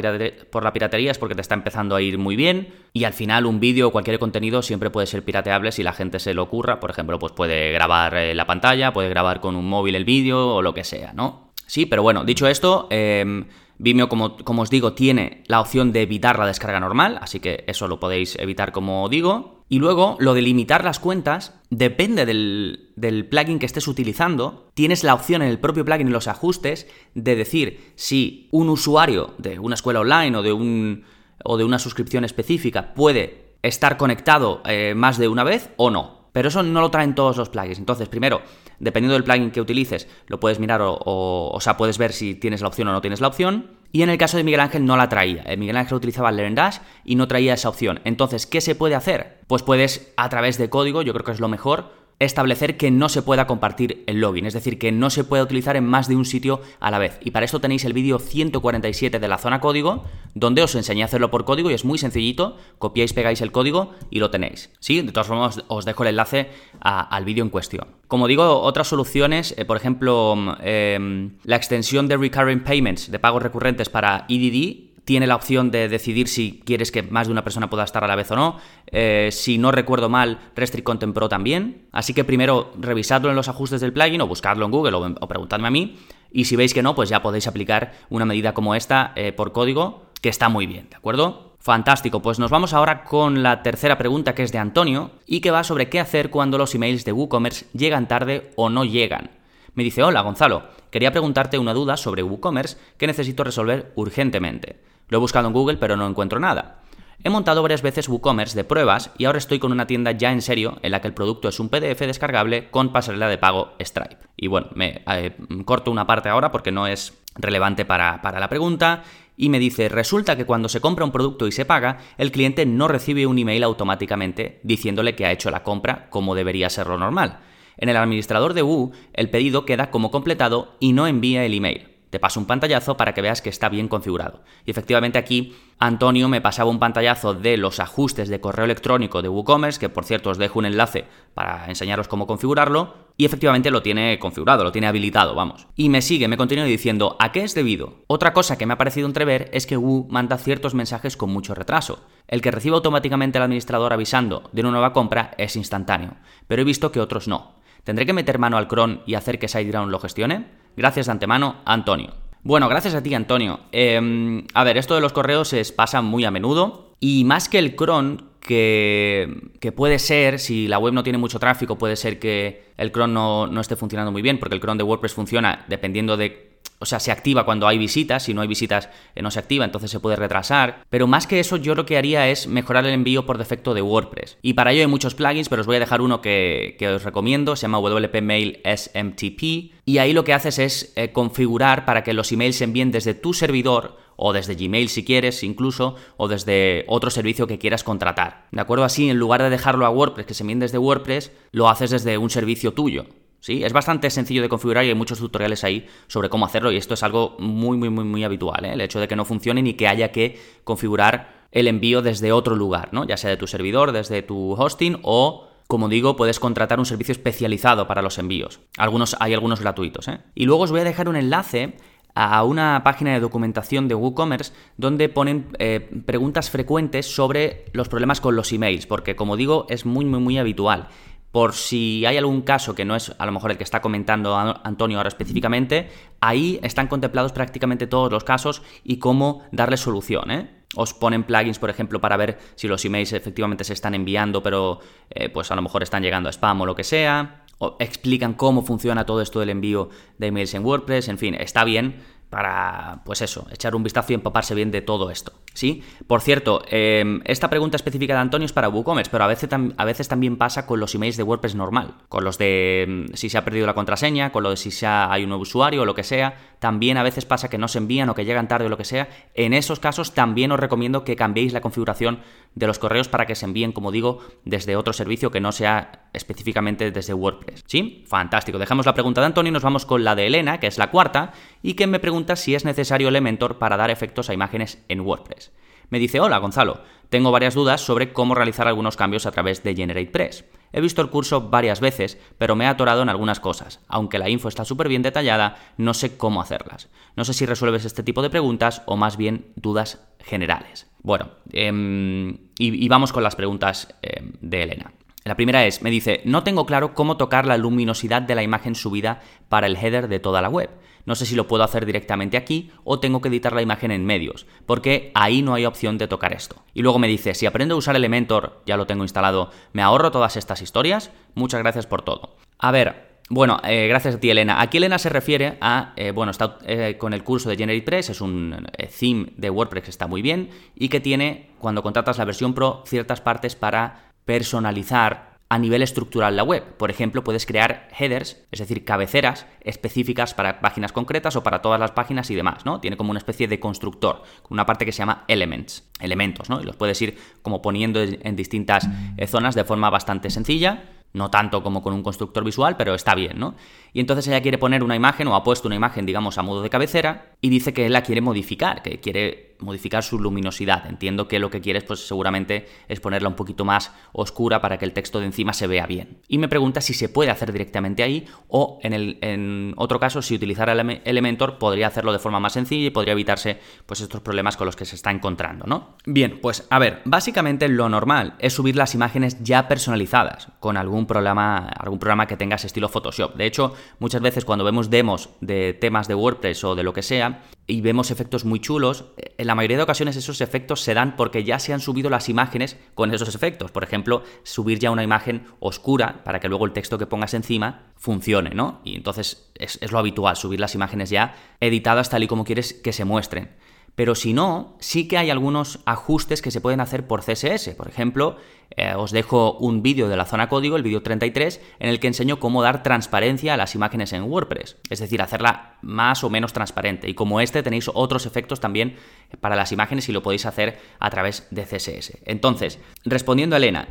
por 0.51 0.65
la 0.65 0.73
piratería 0.73 1.11
es 1.11 1.19
porque 1.19 1.35
te 1.35 1.41
está 1.41 1.55
empezando 1.55 1.97
a 1.97 2.01
ir 2.01 2.19
muy 2.19 2.37
bien 2.37 2.73
y 2.93 3.05
al 3.05 3.13
final 3.13 3.47
un 3.47 3.61
vídeo 3.61 3.89
o 3.89 3.91
cualquier 3.91 4.19
contenido 4.19 4.63
siempre 4.63 4.91
puede 4.91 5.07
ser 5.07 5.25
pirateable 5.25 5.73
si 5.73 5.83
la 5.83 5.93
gente 5.93 6.19
se 6.19 6.35
lo 6.35 6.45
ocurra. 6.45 6.81
Por 6.81 6.91
ejemplo, 6.91 7.19
pues 7.19 7.33
puede 7.33 7.73
grabar 7.73 8.15
eh, 8.17 8.35
la 8.35 8.47
pantalla, 8.47 8.93
puede 8.93 9.09
grabar 9.09 9.41
con 9.41 9.57
un 9.57 9.69
móvil 9.69 9.97
el 9.97 10.05
vídeo 10.05 10.55
o 10.55 10.63
lo 10.63 10.73
que 10.73 10.85
sea, 10.85 11.13
¿no? 11.13 11.53
Sí, 11.67 11.85
pero 11.85 12.03
bueno, 12.03 12.25
dicho 12.25 12.47
esto, 12.47 12.87
eh, 12.91 13.45
Vimeo, 13.79 14.09
como, 14.09 14.37
como, 14.39 14.63
os 14.63 14.71
digo, 14.71 14.95
tiene 14.95 15.45
la 15.47 15.61
opción 15.61 15.93
de 15.93 16.03
evitar 16.03 16.39
la 16.39 16.47
descarga 16.47 16.81
normal, 16.81 17.19
así 17.21 17.41
que 17.41 17.65
eso 17.67 17.89
lo 17.89 18.01
podéis 18.01 18.37
evitar 18.39 18.73
como 18.73 19.09
digo. 19.09 19.65
Y 19.69 19.81
luego, 19.81 20.17
lo 20.21 20.33
de 20.35 20.43
limitar 20.43 20.85
las 20.85 21.01
cuentas, 21.01 21.55
depende 21.71 22.25
del, 22.25 22.93
del, 22.97 23.27
plugin 23.27 23.59
que 23.59 23.67
estés 23.67 23.89
utilizando. 23.89 24.71
Tienes 24.75 25.03
la 25.03 25.15
opción 25.15 25.43
en 25.43 25.49
el 25.49 25.59
propio 25.59 25.85
plugin, 25.85 26.07
en 26.07 26.13
los 26.13 26.29
ajustes, 26.29 26.87
de 27.15 27.35
decir 27.35 27.93
si 27.97 28.49
un 28.53 28.69
usuario 28.69 29.35
de 29.39 29.59
una 29.59 29.75
escuela 29.75 30.01
online 30.01 30.37
o 30.37 30.43
de, 30.43 30.53
un, 30.53 31.05
o 31.45 31.57
de 31.57 31.65
una 31.65 31.79
suscripción 31.79 32.25
específica 32.25 32.95
puede 32.95 33.57
estar 33.63 33.97
conectado 33.97 34.63
eh, 34.65 34.95
más 34.95 35.19
de 35.19 35.29
una 35.29 35.45
vez 35.45 35.71
o 35.77 35.91
no. 35.91 36.16
Pero 36.37 36.51
eso 36.51 36.63
no 36.63 36.83
lo 36.83 36.91
traen 36.91 37.15
todos 37.15 37.39
los 37.39 37.49
plugins. 37.49 37.79
Entonces, 37.79 38.11
primero, 38.11 38.43
dependiendo 38.79 39.15
del 39.15 39.25
plugin 39.25 39.51
que 39.51 39.63
utilices, 39.63 40.07
lo 40.27 40.39
puedes 40.39 40.59
mirar 40.61 40.83
o, 40.83 40.99
o, 41.03 41.61
sea, 41.63 41.79
puedes 41.79 41.97
ver 41.97 42.13
si 42.13 42.35
tienes 42.35 42.61
la 42.61 42.69
opción 42.69 42.89
o 42.89 42.93
no 42.93 43.01
tienes 43.01 43.23
la 43.23 43.29
opción. 43.29 43.71
Y 43.91 44.03
en 44.03 44.11
el 44.11 44.19
caso 44.19 44.37
de 44.37 44.45
Miguel 44.45 44.61
Ángel 44.61 44.85
no 44.85 44.99
la 44.99 45.09
traía. 45.09 45.45
Eh, 45.47 45.57
Miguel 45.57 45.79
Ángel 45.79 45.97
utilizaba 45.97 46.31
LearnDash 46.31 46.81
y 47.07 47.15
no 47.15 47.27
traía 47.27 47.55
esa 47.55 47.71
opción. 47.71 48.01
Entonces, 48.05 48.45
¿qué 48.45 48.61
se 48.61 48.75
puede 48.75 48.95
hacer? 48.95 49.39
Pues 49.47 49.63
puedes, 49.63 50.13
a 50.19 50.29
través 50.29 50.59
de 50.59 50.69
código, 50.69 51.01
yo 51.01 51.15
creo 51.15 51.25
que 51.25 51.33
es 51.33 51.41
lo 51.41 51.49
mejor, 51.49 51.91
establecer 52.19 52.77
que 52.77 52.91
no 52.91 53.09
se 53.09 53.23
pueda 53.23 53.47
compartir 53.47 54.03
el 54.07 54.21
login, 54.21 54.47
es 54.47 54.55
decir, 54.55 54.79
que 54.79 54.93
no 54.93 55.11
se 55.11 55.25
pueda 55.25 55.43
utilizar 55.43 55.77
en 55.77 55.85
más 55.85 56.09
de 56.09 56.17
un 56.17 56.25
sitio 56.25 56.61
a 56.81 56.91
la 56.91 56.99
vez. 56.99 57.19
Y 57.23 57.31
para 57.31 57.45
esto 57.45 57.61
tenéis 57.61 57.85
el 57.85 57.93
vídeo 57.93 58.19
147 58.19 59.19
de 59.19 59.29
la 59.29 59.39
zona 59.39 59.61
código, 59.61 60.05
donde 60.35 60.63
os 60.63 60.75
enseñé 60.75 61.03
a 61.03 61.07
hacerlo 61.07 61.31
por 61.31 61.45
código 61.45 61.71
y 61.71 61.75
es 61.75 61.85
muy 61.85 61.99
sencillito, 61.99 62.57
copiáis, 62.79 63.13
pegáis 63.13 63.41
el 63.43 63.53
código 63.53 63.93
y 64.11 64.19
lo 64.19 64.31
tenéis. 64.31 64.71
¿Sí? 64.81 65.03
De 65.03 65.13
todas 65.13 65.27
formas, 65.27 65.63
os 65.69 65.85
dejo 65.85 66.03
el 66.05 66.11
enlace 66.11 66.51
al 66.81 67.25
vídeo 67.25 67.45
en 67.45 67.51
cuestión. 67.51 67.89
Como 68.09 68.29
digo, 68.29 68.61
otras 68.61 68.89
soluciones, 68.89 69.55
eh, 69.59 69.65
por 69.65 69.77
ejemplo, 69.77 70.35
mm, 70.37 70.51
em, 70.61 71.37
la 71.45 71.57
extensión 71.57 72.07
de 72.09 72.17
Recurring 72.17 72.63
Payments, 72.63 73.11
de 73.11 73.19
pagos 73.19 73.43
recurrentes 73.43 73.89
para 73.89 74.27
EDD, 74.29 74.86
tiene 75.07 75.29
la 75.29 75.37
opción 75.37 75.71
de 75.71 75.89
decidir 75.89 76.27
si 76.27 76.61
quieres 76.67 76.91
que 76.91 77.05
más 77.05 77.29
de 77.29 77.33
una 77.33 77.45
persona 77.45 77.71
pueda 77.71 77.85
estar 77.85 78.03
a 78.03 78.09
la 78.09 78.17
vez 78.17 78.29
o 78.33 78.37
no. 78.37 78.57
Eh, 78.89 79.29
si 79.31 79.57
no 79.57 79.71
recuerdo 79.71 80.09
mal, 80.09 80.51
Restrict 80.57 80.85
Content 80.85 81.15
Pro 81.15 81.29
también. 81.29 81.87
Así 81.93 82.13
que 82.13 82.25
primero 82.25 82.73
revisadlo 82.77 83.31
en 83.31 83.37
los 83.37 83.49
ajustes 83.49 83.81
del 83.81 83.93
plugin 83.93 84.21
o 84.21 84.27
buscadlo 84.27 84.65
en 84.65 84.73
Google 84.73 84.97
o, 84.97 85.29
preguntadme 85.29 85.69
a 85.69 85.71
mí. 85.71 85.97
Y 86.33 86.47
si 86.47 86.57
veis 86.57 86.75
que 86.75 86.83
no, 86.83 86.97
pues 86.97 87.09
ya 87.09 87.23
podéis 87.23 87.47
aplicar 87.47 87.93
una 88.11 88.25
medida 88.25 88.53
como 88.53 88.75
esta 88.75 89.13
eh, 89.15 89.31
por 89.31 89.53
código, 89.53 90.07
que 90.21 90.29
está 90.29 90.49
muy 90.49 90.67
bien, 90.67 90.89
¿de 90.91 90.97
acuerdo? 90.97 91.55
Fantástico, 91.61 92.21
pues 92.21 92.41
nos 92.41 92.51
vamos 92.51 92.75
ahora 92.75 93.05
con 93.05 93.45
la 93.45 93.63
tercera 93.63 93.99
pregunta 93.99 94.35
que 94.35 94.43
es 94.43 94.51
de 94.51 94.59
Antonio 94.59 95.13
y 95.25 95.41
que 95.41 95.53
va 95.53 95.63
sobre 95.63 95.89
qué 95.89 96.01
hacer 96.01 96.31
cuando 96.31 96.59
los 96.59 96.75
emails 96.75 97.05
de 97.05 97.13
WooCommerce 97.13 97.67
llegan 97.75 98.09
tarde 98.09 98.51
o 98.57 98.71
no 98.71 98.85
llegan. 98.85 99.31
Me 99.75 99.85
dice, 99.85 100.03
hola 100.03 100.23
Gonzalo, 100.23 100.65
quería 100.91 101.13
preguntarte 101.13 101.59
una 101.59 101.75
duda 101.75 101.97
sobre 101.97 102.25
WooCommerce 102.25 102.77
que 102.97 103.07
necesito 103.07 103.45
resolver 103.45 103.93
urgentemente. 103.95 104.81
Lo 105.09 105.19
he 105.19 105.21
buscado 105.21 105.49
en 105.49 105.55
Google 105.55 105.77
pero 105.77 105.97
no 105.97 106.07
encuentro 106.07 106.41
nada. 106.41 106.83
He 107.25 107.31
montado 107.31 107.63
varias 107.63 107.83
veces 107.83 108.09
WooCommerce 108.09 108.57
de 108.57 108.65
pruebas 108.65 109.11
y 109.19 109.25
ahora 109.25 109.39
estoy 109.39 109.59
con 109.59 109.73
una 109.73 109.87
tienda 109.87 110.13
ya 110.13 110.33
en 110.33 110.43
serio 110.43 110.79
en 110.83 110.93
la 110.93 111.01
que 111.01 111.09
el 111.09 111.15
producto 111.15 111.49
es 111.49 111.59
un 111.59 111.69
PDF 111.69 112.01
descargable 112.01 112.71
con 112.71 112.93
pasarela 112.93 113.29
de 113.29 113.39
pago 113.39 113.73
Stripe. 113.81 114.19
Y 114.37 114.47
bueno, 114.49 114.69
me 114.75 115.03
eh, 115.07 115.37
corto 115.65 115.91
una 115.91 116.07
parte 116.07 116.29
ahora 116.29 116.53
porque 116.53 116.73
no 116.73 116.87
es 116.87 117.19
relevante 117.35 117.85
para, 117.85 118.23
para 118.23 118.39
la 118.39 118.49
pregunta 118.49 119.03
y 119.37 119.49
me 119.49 119.59
dice, 119.59 119.89
resulta 119.89 120.37
que 120.37 120.47
cuando 120.47 120.69
se 120.69 120.81
compra 120.81 121.05
un 121.05 121.13
producto 121.13 121.47
y 121.47 121.53
se 121.53 121.65
paga, 121.65 121.99
el 122.17 122.33
cliente 122.33 122.65
no 122.65 122.89
recibe 122.89 123.27
un 123.27 123.39
email 123.39 123.65
automáticamente 123.65 124.61
diciéndole 124.63 125.15
que 125.15 125.27
ha 125.27 125.33
hecho 125.33 125.51
la 125.51 125.63
compra 125.63 126.09
como 126.11 126.35
debería 126.35 126.71
ser 126.71 126.87
lo 126.87 126.99
normal. 126.99 127.41
En 127.77 127.89
el 127.89 127.97
administrador 127.97 128.55
de 128.55 128.63
Woo, 128.63 128.93
el 129.13 129.29
pedido 129.29 129.67
queda 129.67 129.91
como 129.91 130.11
completado 130.11 130.77
y 130.81 130.93
no 130.93 131.07
envía 131.07 131.45
el 131.45 131.55
email. 131.55 131.96
Te 132.17 132.21
paso 132.21 132.41
un 132.41 132.47
pantallazo 132.47 132.97
para 132.97 133.13
que 133.13 133.21
veas 133.21 133.43
que 133.43 133.51
está 133.51 133.69
bien 133.69 133.89
configurado. 133.89 134.43
Y 134.65 134.71
efectivamente 134.71 135.19
aquí 135.19 135.55
Antonio 135.79 136.31
me 136.31 136.41
pasaba 136.41 136.71
un 136.71 136.79
pantallazo 136.79 137.35
de 137.35 137.59
los 137.59 137.79
ajustes 137.79 138.31
de 138.31 138.41
correo 138.41 138.65
electrónico 138.65 139.21
de 139.21 139.29
WooCommerce, 139.29 139.79
que 139.79 139.91
por 139.91 140.07
cierto 140.07 140.31
os 140.31 140.39
dejo 140.39 140.59
un 140.59 140.65
enlace 140.65 141.05
para 141.35 141.67
enseñaros 141.67 142.09
cómo 142.09 142.27
configurarlo, 142.27 142.95
y 143.19 143.27
efectivamente 143.27 143.71
lo 143.71 143.83
tiene 143.83 144.19
configurado, 144.19 144.65
lo 144.65 144.73
tiene 144.73 144.87
habilitado, 144.87 145.35
vamos. 145.35 145.67
Y 145.77 145.91
me 145.91 146.01
sigue, 146.01 146.27
me 146.27 146.39
continúa 146.39 146.65
diciendo, 146.65 147.19
¿a 147.21 147.33
qué 147.33 147.45
es 147.45 147.55
debido? 147.55 147.97
Otra 148.07 148.33
cosa 148.33 148.57
que 148.57 148.65
me 148.65 148.73
ha 148.73 148.79
parecido 148.79 149.07
entrever 149.07 149.51
es 149.53 149.67
que 149.67 149.77
Woo 149.77 150.07
manda 150.09 150.39
ciertos 150.39 150.73
mensajes 150.73 151.19
con 151.19 151.29
mucho 151.29 151.55
retraso. 151.55 152.03
El 152.29 152.41
que 152.41 152.51
recibe 152.51 152.77
automáticamente 152.77 153.37
el 153.37 153.45
administrador 153.45 153.93
avisando 153.93 154.49
de 154.53 154.63
una 154.63 154.71
nueva 154.71 154.95
compra 154.95 155.33
es 155.37 155.55
instantáneo, 155.55 156.15
pero 156.49 156.63
he 156.63 156.65
visto 156.65 156.93
que 156.93 157.01
otros 157.01 157.29
no. 157.29 157.57
¿Tendré 157.85 158.07
que 158.07 158.15
meter 158.15 158.39
mano 158.39 158.57
al 158.57 158.69
cron 158.69 159.03
y 159.05 159.17
hacer 159.17 159.39
que 159.39 159.49
SiteGround 159.49 159.93
lo 159.93 160.01
gestione? 160.01 160.65
Gracias 160.77 161.07
de 161.07 161.13
antemano, 161.13 161.57
Antonio. 161.65 162.13
Bueno, 162.43 162.69
gracias 162.69 162.95
a 162.95 163.03
ti, 163.03 163.15
Antonio. 163.15 163.61
Em, 163.73 164.45
a 164.55 164.63
ver, 164.63 164.77
esto 164.77 164.95
de 164.95 165.01
los 165.01 165.13
correos 165.13 165.49
se 165.49 165.65
pasa 165.73 166.03
muy 166.03 166.25
a 166.25 166.31
menudo 166.31 166.93
y 167.01 167.25
más 167.25 167.49
que 167.49 167.59
el 167.59 167.75
cron, 167.75 168.27
que, 168.41 169.51
que, 169.59 169.73
puede 169.73 169.99
ser, 169.99 170.39
si 170.39 170.69
la 170.69 170.79
web 170.79 170.95
no 170.95 171.03
tiene 171.03 171.19
mucho 171.19 171.41
tráfico, 171.41 171.77
puede 171.77 171.97
ser 171.97 172.21
que 172.21 172.67
el 172.77 172.93
cron 172.93 173.13
no, 173.13 173.49
no 173.49 173.61
esté 173.61 173.75
funcionando 173.75 174.13
muy 174.13 174.23
bien, 174.23 174.39
porque 174.39 174.55
el 174.55 174.61
cron 174.61 174.79
de 174.79 174.85
WordPress 174.85 175.15
funciona 175.15 175.65
dependiendo 175.67 176.17
de 176.17 176.46
o 176.79 176.87
sea, 176.87 177.01
se 177.01 177.11
activa 177.11 177.45
cuando 177.45 177.67
hay 177.67 177.79
visitas, 177.79 178.25
si 178.25 178.35
no 178.35 178.43
hay 178.43 178.49
visitas 178.49 178.89
eh, 179.15 179.23
no 179.23 179.31
se 179.31 179.39
activa, 179.39 179.65
entonces 179.65 179.91
se 179.91 180.01
puede 180.01 180.17
retrasar. 180.17 180.83
Pero 180.91 181.07
más 181.07 181.27
que 181.27 181.41
eso, 181.41 181.57
yo 181.57 181.75
lo 181.75 181.87
que 181.87 181.97
haría 181.97 182.29
es 182.29 182.47
mejorar 182.47 182.85
el 182.87 182.93
envío 182.93 183.27
por 183.27 183.39
defecto 183.39 183.75
de 183.75 183.83
WordPress. 183.83 184.39
Y 184.43 184.55
para 184.55 184.73
ello 184.73 184.83
hay 184.83 184.87
muchos 184.87 185.15
plugins, 185.15 185.49
pero 185.49 185.61
os 185.61 185.67
voy 185.67 185.77
a 185.77 185.81
dejar 185.81 186.01
uno 186.01 186.21
que, 186.21 186.77
os 186.95 187.03
recomiendo, 187.03 187.57
se 187.57 187.63
llama 187.63 187.79
WP 187.79 188.23
Mail 188.23 188.61
SMTP. 188.65 189.73
Y 189.85 189.99
ahí 189.99 190.13
lo 190.13 190.25
que 190.25 190.35
haces 190.35 190.59
es 190.59 190.93
eh, 190.97 191.13
configurar 191.13 191.85
para 191.85 192.03
que 192.03 192.13
los 192.13 192.31
emails 192.33 192.57
se 192.57 192.65
envíen 192.65 192.91
desde 192.91 193.15
tu 193.15 193.33
servidor 193.33 193.97
o 194.17 194.33
desde 194.33 194.55
Gmail 194.55 194.89
si 194.89 195.05
quieres 195.05 195.43
incluso, 195.43 195.95
o 196.17 196.27
desde 196.27 196.85
otro 196.89 197.11
servicio 197.11 197.47
que 197.47 197.59
quieras 197.59 197.85
contratar. 197.85 198.47
¿De 198.51 198.61
acuerdo? 198.61 198.85
Así, 198.85 199.09
en 199.09 199.19
lugar 199.19 199.43
de 199.43 199.51
dejarlo 199.51 199.87
a 199.87 199.91
WordPress, 199.91 200.27
que 200.27 200.35
se 200.35 200.43
envíen 200.43 200.59
desde 200.59 200.79
WordPress, 200.79 201.33
lo 201.53 201.69
haces 201.69 201.91
desde 201.91 202.19
un 202.19 202.31
servicio 202.31 202.73
tuyo. 202.73 203.07
¿Sí? 203.47 203.63
Es 203.63 203.73
bastante 203.73 204.11
sencillo 204.11 204.43
de 204.43 204.49
configurar 204.49 204.85
y 204.85 204.89
hay 204.89 204.97
muchos 204.97 205.21
tutoriales 205.21 205.63
ahí 205.63 205.87
sobre 206.09 206.29
cómo 206.29 206.47
hacerlo 206.47 206.73
y 206.73 206.79
esto 206.79 206.95
es 206.95 207.05
algo 207.05 207.37
muy, 207.39 207.77
muy, 207.77 207.91
muy, 207.91 208.03
muy 208.03 208.25
habitual, 208.25 208.65
¿eh? 208.65 208.73
el 208.73 208.81
hecho 208.81 208.99
de 208.99 209.07
que 209.07 209.15
no 209.15 209.25
funcione 209.25 209.63
ni 209.63 209.75
que 209.75 209.87
haya 209.87 210.11
que 210.11 210.37
configurar 210.65 211.47
el 211.53 211.69
envío 211.69 212.03
desde 212.03 212.33
otro 212.33 212.57
lugar, 212.57 212.89
¿no? 212.91 213.05
ya 213.07 213.17
sea 213.17 213.31
de 213.31 213.37
tu 213.37 213.47
servidor, 213.47 213.93
desde 213.93 214.23
tu 214.23 214.55
hosting 214.55 214.99
o 215.03 215.47
como 215.69 215.89
digo, 215.89 216.17
puedes 216.17 216.41
contratar 216.41 216.81
un 216.81 216.87
servicio 216.87 217.13
especializado 217.13 217.87
para 217.87 218.03
los 218.03 218.19
envíos. 218.19 218.59
Algunos, 218.79 219.17
hay 219.21 219.33
algunos 219.33 219.61
gratuitos. 219.61 220.09
¿eh? 220.09 220.19
Y 220.35 220.47
luego 220.47 220.65
os 220.65 220.73
voy 220.73 220.81
a 220.81 220.85
dejar 220.85 221.09
un 221.09 221.15
enlace 221.15 221.77
a 222.17 222.43
una 222.43 222.83
página 222.83 223.13
de 223.13 223.21
documentación 223.21 223.87
de 223.87 223.95
WooCommerce 223.95 224.53
donde 224.77 225.09
ponen 225.09 225.49
eh, 225.61 226.03
preguntas 226.05 226.51
frecuentes 226.51 227.07
sobre 227.07 227.67
los 227.73 227.89
problemas 227.89 228.21
con 228.21 228.35
los 228.35 228.53
emails, 228.53 228.87
porque 228.87 229.15
como 229.15 229.37
digo, 229.37 229.67
es 229.69 229.87
muy, 229.87 230.05
muy, 230.05 230.19
muy 230.19 230.39
habitual 230.39 230.89
por 231.37 231.53
si 231.53 232.07
hay 232.07 232.17
algún 232.17 232.41
caso 232.41 232.75
que 232.75 232.87
no 232.87 232.97
es 232.97 233.15
a 233.19 233.27
lo 233.27 233.31
mejor 233.31 233.51
el 233.51 233.59
que 233.59 233.63
está 233.63 233.83
comentando 233.83 234.35
Antonio 234.39 234.97
ahora 234.97 235.09
específicamente, 235.09 235.91
ahí 236.23 236.59
están 236.63 236.87
contemplados 236.89 237.33
prácticamente 237.33 237.87
todos 237.87 238.11
los 238.11 238.25
casos 238.25 238.63
y 238.85 238.97
cómo 238.97 239.43
darle 239.53 239.77
solución. 239.77 240.31
¿eh? 240.31 240.65
Os 240.77 240.95
ponen 240.95 241.25
plugins, 241.25 241.59
por 241.59 241.69
ejemplo, 241.69 242.01
para 242.01 242.17
ver 242.17 242.39
si 242.55 242.69
los 242.69 242.83
emails 242.87 243.13
efectivamente 243.13 243.65
se 243.65 243.75
están 243.75 243.95
enviando, 243.95 244.43
pero 244.43 244.81
eh, 245.11 245.29
pues 245.29 245.51
a 245.51 245.57
lo 245.57 245.61
mejor 245.61 245.83
están 245.83 246.03
llegando 246.03 246.31
a 246.31 246.33
spam 246.33 246.63
o 246.63 246.65
lo 246.65 246.75
que 246.75 246.85
sea. 246.85 247.43
O 247.59 247.77
explican 247.81 248.33
cómo 248.33 248.63
funciona 248.63 249.05
todo 249.05 249.21
esto 249.21 249.39
del 249.39 249.51
envío 249.51 249.91
de 250.17 250.29
emails 250.29 250.55
en 250.55 250.65
WordPress. 250.65 251.09
En 251.09 251.19
fin, 251.19 251.35
está 251.35 251.65
bien 251.65 252.03
para, 252.31 253.03
pues 253.05 253.23
eso, 253.23 253.47
echar 253.53 253.75
un 253.75 253.83
vistazo 253.83 254.13
y 254.13 254.15
empaparse 254.15 254.55
bien 254.55 254.71
de 254.71 254.83
todo 254.83 255.11
esto. 255.11 255.33
¿Sí? 255.55 255.83
Por 256.07 256.21
cierto, 256.21 256.63
em, 256.69 257.23
esta 257.25 257.49
pregunta 257.49 257.77
específica 257.77 258.13
de 258.13 258.21
Antonio 258.21 258.45
es 258.45 258.53
para 258.53 258.69
WooCommerce, 258.69 259.11
pero 259.11 259.25
a 259.25 259.27
veces, 259.27 259.49
a 259.53 259.85
veces 259.87 260.07
también 260.07 260.37
pasa 260.37 260.67
con 260.67 260.81
los 260.81 260.95
emails 260.95 261.17
de 261.17 261.23
WordPress 261.23 261.55
normal, 261.55 261.95
con 262.11 262.25
los 262.25 262.37
de 262.37 262.83
em, 262.83 263.07
si 263.15 263.31
se 263.31 263.39
ha 263.39 263.45
perdido 263.45 263.67
la 263.67 263.73
contraseña, 263.73 264.33
con 264.33 264.43
lo 264.43 264.51
de 264.51 264.57
si 264.57 264.71
hay 264.85 265.23
un 265.23 265.31
nuevo 265.31 265.43
usuario 265.43 265.83
o 265.83 265.85
lo 265.87 265.95
que 265.95 266.03
sea. 266.03 266.37
También 266.59 266.99
a 266.99 267.03
veces 267.03 267.25
pasa 267.25 267.49
que 267.49 267.57
no 267.57 267.69
se 267.69 267.79
envían 267.79 268.09
o 268.11 268.15
que 268.15 268.27
llegan 268.27 268.49
tarde 268.49 268.67
o 268.67 268.69
lo 268.69 268.77
que 268.77 268.85
sea. 268.85 269.09
En 269.35 269.55
esos 269.55 269.81
casos 269.81 270.13
también 270.13 270.53
os 270.53 270.61
recomiendo 270.61 271.05
que 271.05 271.17
cambiéis 271.17 271.55
la 271.55 271.63
configuración 271.63 272.21
de 272.57 272.67
los 272.67 272.81
correos 272.81 273.09
para 273.09 273.27
que 273.27 273.37
se 273.37 273.45
envíen, 273.45 273.71
como 273.71 273.93
digo, 273.93 274.19
desde 274.45 274.77
otro 274.77 274.93
servicio 274.93 275.31
que 275.31 275.41
no 275.41 275.53
sea 275.53 276.09
específicamente 276.13 276.91
desde 276.91 277.15
WordPress. 277.15 277.63
¿Sí? 277.67 278.05
Fantástico. 278.09 278.59
Dejamos 278.59 278.87
la 278.87 278.95
pregunta 278.95 279.21
de 279.21 279.29
Antonio 279.29 279.51
y 279.51 279.53
nos 279.53 279.63
vamos 279.63 279.87
con 279.87 280.03
la 280.03 280.17
de 280.17 280.27
Elena, 280.27 280.59
que 280.59 280.67
es 280.67 280.79
la 280.79 280.91
cuarta, 280.91 281.33
y 281.63 281.75
que 281.75 281.87
me 281.87 282.01
pregunta 282.01 282.35
si 282.35 282.55
es 282.55 282.65
necesario 282.65 283.09
Elementor 283.09 283.59
para 283.59 283.77
dar 283.77 283.91
efectos 283.91 284.31
a 284.31 284.35
imágenes 284.35 284.83
en 284.89 285.03
WordPress. 285.03 285.53
Me 285.91 285.99
dice, 286.01 286.19
hola 286.19 286.39
Gonzalo, 286.39 286.81
tengo 287.11 287.31
varias 287.31 287.55
dudas 287.55 287.81
sobre 287.81 288.13
cómo 288.13 288.35
realizar 288.35 288.67
algunos 288.67 288.97
cambios 288.97 289.27
a 289.27 289.31
través 289.31 289.63
de 289.63 289.77
GeneratePress. 289.77 290.47
He 290.73 290.81
visto 290.81 291.03
el 291.03 291.11
curso 291.11 291.49
varias 291.49 291.81
veces, 291.81 292.19
pero 292.39 292.57
me 292.57 292.65
he 292.65 292.69
atorado 292.69 293.03
en 293.03 293.09
algunas 293.09 293.41
cosas. 293.41 293.81
Aunque 293.89 294.19
la 294.19 294.29
info 294.29 294.49
está 294.49 294.65
súper 294.65 294.89
bien 294.89 295.03
detallada, 295.03 295.57
no 295.77 295.95
sé 295.95 296.17
cómo 296.17 296.41
hacerlas. 296.41 296.89
No 297.17 297.25
sé 297.25 297.33
si 297.33 297.47
resuelves 297.47 297.85
este 297.85 298.03
tipo 298.03 298.23
de 298.23 298.31
preguntas 298.31 298.83
o 298.87 298.97
más 298.97 299.17
bien 299.17 299.53
dudas 299.57 300.01
generales. 300.19 300.87
Bueno, 301.03 301.31
em, 301.53 302.37
y, 302.59 302.89
vamos 302.89 303.13
con 303.13 303.23
las 303.23 303.37
preguntas 303.37 303.95
em, 304.03 304.33
de 304.41 304.63
Elena. 304.65 304.93
La 305.27 305.35
primera 305.35 305.67
es, 305.67 305.83
me 305.83 305.91
dice, 305.91 306.21
no 306.25 306.45
tengo 306.45 306.67
claro 306.67 306.95
cómo 306.95 307.17
tocar 307.17 307.47
la 307.47 307.57
luminosidad 307.57 308.23
de 308.23 308.37
la 308.37 308.45
imagen 308.45 308.77
subida 308.77 309.21
para 309.49 309.67
el 309.67 309.77
header 309.77 310.07
de 310.07 310.21
toda 310.21 310.41
la 310.41 310.49
web. 310.49 310.71
No 311.05 311.17
sé 311.17 311.27
si 311.27 311.35
lo 311.35 311.49
puedo 311.49 311.65
hacer 311.65 311.85
directamente 311.85 312.37
aquí 312.37 312.71
o 312.85 313.01
tengo 313.01 313.21
que 313.21 313.29
editar 313.29 313.53
la 313.53 313.61
imagen 313.61 313.91
en 313.91 314.05
medios, 314.05 314.47
porque 314.67 315.11
ahí 315.17 315.43
no 315.43 315.55
hay 315.55 315.67
opción 315.67 315.99
de 315.99 316.07
tocar 316.07 316.33
esto. 316.33 316.63
Y 316.75 316.83
luego 316.83 317.01
me 317.01 317.09
dice, 317.09 317.35
si 317.35 317.45
aprendo 317.45 317.75
a 317.75 317.79
usar 317.79 317.97
Elementor, 317.97 318.63
ya 318.67 318.77
lo 318.77 318.87
tengo 318.87 319.03
instalado, 319.03 319.51
¿me 319.73 319.83
ahorro 319.83 320.13
todas 320.13 320.37
estas 320.37 320.63
historias? 320.63 321.11
Muchas 321.35 321.61
gracias 321.61 321.89
por 321.89 322.03
todo. 322.03 322.37
A 322.59 322.71
ver, 322.71 323.19
bueno, 323.29 323.59
eh, 323.65 323.89
gracias 323.89 324.15
a 324.15 324.21
ti, 324.21 324.31
Elena. 324.31 324.61
Aquí 324.61 324.77
Elena 324.77 324.99
se 324.99 325.09
refiere 325.09 325.59
a, 325.61 325.93
eh, 325.97 326.13
bueno, 326.13 326.31
está 326.31 326.59
eh, 326.65 326.95
con 326.99 327.13
el 327.13 327.25
curso 327.25 327.49
de 327.49 327.57
GeneratePress, 327.57 328.11
es 328.11 328.21
un 328.21 328.65
theme 329.01 329.33
de 329.37 329.51
WordPress 329.51 329.83
que 329.83 329.91
está 329.91 330.07
muy 330.07 330.23
bien 330.23 330.51
y 330.77 330.89
que 330.89 331.01
tiene, 331.01 331.51
cuando 331.59 331.83
contratas 331.83 332.19
la 332.19 332.25
versión 332.25 332.55
Pro, 332.55 332.85
ciertas 332.87 333.21
partes 333.21 333.57
para 333.57 334.06
personalizar 334.27 335.37
a 335.49 335.59
nivel 335.59 335.83
estructural 335.83 336.37
la 336.37 336.43
web. 336.43 336.77
Por 336.77 336.91
ejemplo, 336.91 337.23
puedes 337.23 337.47
crear 337.47 337.89
headers, 337.97 338.45
es 338.51 338.59
decir, 338.59 338.85
cabeceras 338.85 339.47
específicas 339.61 340.35
para 340.35 340.61
páginas 340.61 340.93
concretas 340.93 341.37
o 341.37 341.43
para 341.43 341.63
todas 341.63 341.79
las 341.79 341.93
páginas 341.93 342.31
y 342.31 342.35
demás, 342.35 342.67
¿no? 342.67 342.81
Tiene 342.81 342.97
como 342.97 343.11
una 343.11 343.19
especie 343.19 343.47
de 343.47 343.61
constructor, 343.61 344.23
con 344.43 344.57
una 344.57 344.67
parte 344.67 344.85
que 344.85 344.93
se 344.93 344.99
llama 344.99 345.25
elements, 345.29 345.89
elementos, 346.01 346.51
¿no? 346.51 346.61
Y 346.61 346.65
los 346.65 346.77
puedes 346.77 347.01
ir 347.01 347.17
como 347.43 347.63
poniendo 347.63 348.03
en 348.03 348.37
distintas 348.37 348.89
eh, 349.17 349.27
zonas 349.29 349.55
de 349.55 349.65
forma 349.65 349.89
bastante 349.89 350.31
sencilla 350.31 350.83
no 351.17 351.31
tanto 351.31 351.63
como 351.63 351.83
con 351.83 351.95
un 351.95 352.03
constructor 352.03 352.45
visual, 352.45 352.77
pero 352.77 352.95
está 352.95 353.15
bien, 353.15 353.39
¿no? 353.39 353.55
Y 353.93 354.01
entonces 354.01 354.29
ella 354.29 354.43
quiere 354.43 354.59
poner 354.59 354.85
una 354.85 354.95
imagen 354.95 355.27
o 355.29 355.35
ha 355.35 355.43
puesto 355.43 355.67
una 355.67 355.75
imagen, 355.75 356.05
digamos, 356.05 356.37
a 356.37 356.43
modo 356.43 356.63
de 356.63 356.69
cabecera 356.69 357.33
y 357.41 357.49
dice 357.49 357.73
que 357.73 357.89
la 357.89 358.03
quiere 358.03 358.21
modificar, 358.21 358.83
que 358.83 359.01
quiere 359.01 359.46
modificar 359.61 360.03
su 360.03 360.19
luminosidad. 360.19 360.87
Entiendo 360.87 361.29
que 361.29 361.39
lo 361.39 361.51
que 361.51 361.61
quieres, 361.61 361.85
pues 361.85 362.07
seguramente 362.07 362.67
es 362.89 363.01
ponerla 363.01 363.29
un 363.29 363.37
poquito 363.37 363.65
más 363.65 363.93
oscura 364.13 364.61
para 364.61 364.79
que 364.79 364.85
el 364.85 364.93
texto 364.93 365.21
de 365.21 365.27
encima 365.27 365.53
se 365.53 365.67
vea 365.67 365.87
bien. 365.87 366.19
Y 366.29 366.39
me 366.39 366.49
pregunta 366.49 366.81
si 366.81 366.95
se 366.95 367.09
puede 367.09 367.31
hacer 367.31 367.53
directamente 367.53 368.03
ahí 368.03 368.27
o 368.49 368.79
en, 368.83 368.93
el, 368.93 369.19
en 369.21 369.75
otro 369.77 370.01
caso, 370.01 370.23
si 370.23 370.35
utilizara 370.35 370.73
el 370.73 371.01
Elementor, 371.05 371.59
podría 371.59 371.87
hacerlo 371.87 372.13
de 372.13 372.19
forma 372.19 372.41
más 372.41 372.53
sencilla 372.53 372.87
y 372.87 372.91
podría 372.91 373.13
evitarse 373.13 373.59
pues 373.87 374.01
estos 374.01 374.21
problemas 374.21 374.57
con 374.57 374.67
los 374.67 374.77
que 374.77 374.85
se 374.85 374.97
está 374.97 375.11
encontrando, 375.11 375.67
¿no? 375.67 375.97
Bien, 376.05 376.39
pues 376.41 376.67
a 376.71 376.79
ver, 376.79 377.03
básicamente 377.05 377.69
lo 377.69 377.89
normal 377.89 378.35
es 378.39 378.55
subir 378.55 378.77
las 378.77 378.95
imágenes 378.95 379.43
ya 379.43 379.69
personalizadas 379.69 380.49
con 380.61 380.77
algún 380.77 381.07
programa, 381.07 381.69
algún 381.69 381.99
programa 381.99 382.27
que 382.27 382.37
tengas 382.37 382.65
estilo 382.65 382.89
Photoshop. 382.89 383.37
De 383.37 383.47
hecho, 383.47 383.75
muchas 383.99 384.21
veces 384.21 384.45
cuando 384.45 384.65
vemos 384.65 384.91
demos 384.91 385.31
de 385.41 385.75
temas 385.75 386.09
de 386.09 386.15
WordPress 386.15 386.65
o 386.65 386.75
de 386.75 386.83
lo 386.83 386.93
que 386.93 387.03
sea 387.03 387.43
y 387.67 387.81
vemos 387.81 388.11
efectos 388.11 388.45
muy 388.45 388.61
chulos, 388.61 389.07
en 389.17 389.47
la 389.47 389.55
mayoría 389.55 389.77
de 389.77 389.83
ocasiones 389.83 390.17
esos 390.17 390.41
efectos 390.41 390.81
se 390.83 390.95
dan 390.95 391.17
porque 391.17 391.43
ya 391.43 391.59
se 391.59 391.73
han 391.73 391.81
subido 391.81 392.09
las 392.11 392.29
imágenes 392.29 392.77
con 392.95 393.13
esos 393.13 393.35
efectos. 393.35 393.73
Por 393.73 393.83
ejemplo, 393.83 394.23
subir 394.45 394.79
ya 394.79 394.91
una 394.91 395.03
imagen 395.03 395.47
oscura 395.59 396.23
para 396.25 396.39
que 396.39 396.49
luego 396.49 396.65
el 396.65 396.73
texto 396.73 396.97
que 396.97 397.07
pongas 397.07 397.35
encima 397.35 397.93
funcione, 397.97 398.51
¿no? 398.51 398.81
Y 398.85 398.95
entonces 398.95 399.51
es, 399.57 399.79
es 399.81 399.91
lo 399.91 399.99
habitual, 399.99 400.37
subir 400.37 400.61
las 400.61 400.75
imágenes 400.75 401.11
ya 401.11 401.35
editadas 401.61 402.09
tal 402.09 402.23
y 402.23 402.29
como 402.29 402.45
quieres 402.45 402.73
que 402.73 402.93
se 402.93 403.05
muestren. 403.05 403.51
Pero 403.97 404.15
si 404.15 404.35
no, 404.35 404.77
sí 404.79 405.09
que 405.09 405.17
hay 405.17 405.31
algunos 405.31 405.81
ajustes 405.87 406.43
que 406.43 406.51
se 406.51 406.61
pueden 406.61 406.81
hacer 406.81 407.07
por 407.07 407.25
CSS. 407.25 407.71
Por 407.77 407.89
ejemplo, 407.89 408.37
eh, 408.77 408.93
os 408.95 409.11
dejo 409.11 409.57
un 409.59 409.83
vídeo 409.83 410.09
de 410.09 410.19
la 410.19 410.27
zona 410.27 410.51
código, 410.51 410.77
el 410.77 410.83
vídeo 410.83 411.03
33, 411.03 411.63
en 411.79 411.89
el 411.89 411.99
que 411.99 412.07
enseño 412.07 412.39
cómo 412.39 412.63
dar 412.63 412.83
transparencia 412.83 413.55
a 413.55 413.57
las 413.57 413.75
imágenes 413.75 414.13
en 414.13 414.25
WordPress. 414.25 414.77
Es 414.91 415.01
decir, 415.01 415.23
hacerla 415.23 415.79
más 415.81 416.23
o 416.25 416.31
menos 416.31 416.53
transparente. 416.53 417.09
Y 417.09 417.15
como 417.15 417.41
este 417.41 417.63
tenéis 417.63 417.91
otros 417.93 418.27
efectos 418.27 418.61
también 418.61 418.97
para 419.41 419.57
las 419.57 419.73
imágenes 419.73 420.09
y 420.11 420.13
lo 420.13 420.23
podéis 420.23 420.45
hacer 420.45 420.79
a 421.01 421.09
través 421.09 421.49
de 421.51 421.65
CSS. 421.65 422.19
Entonces, 422.27 422.79
respondiendo 423.07 423.57
a 423.57 423.59
Elena, 423.59 423.89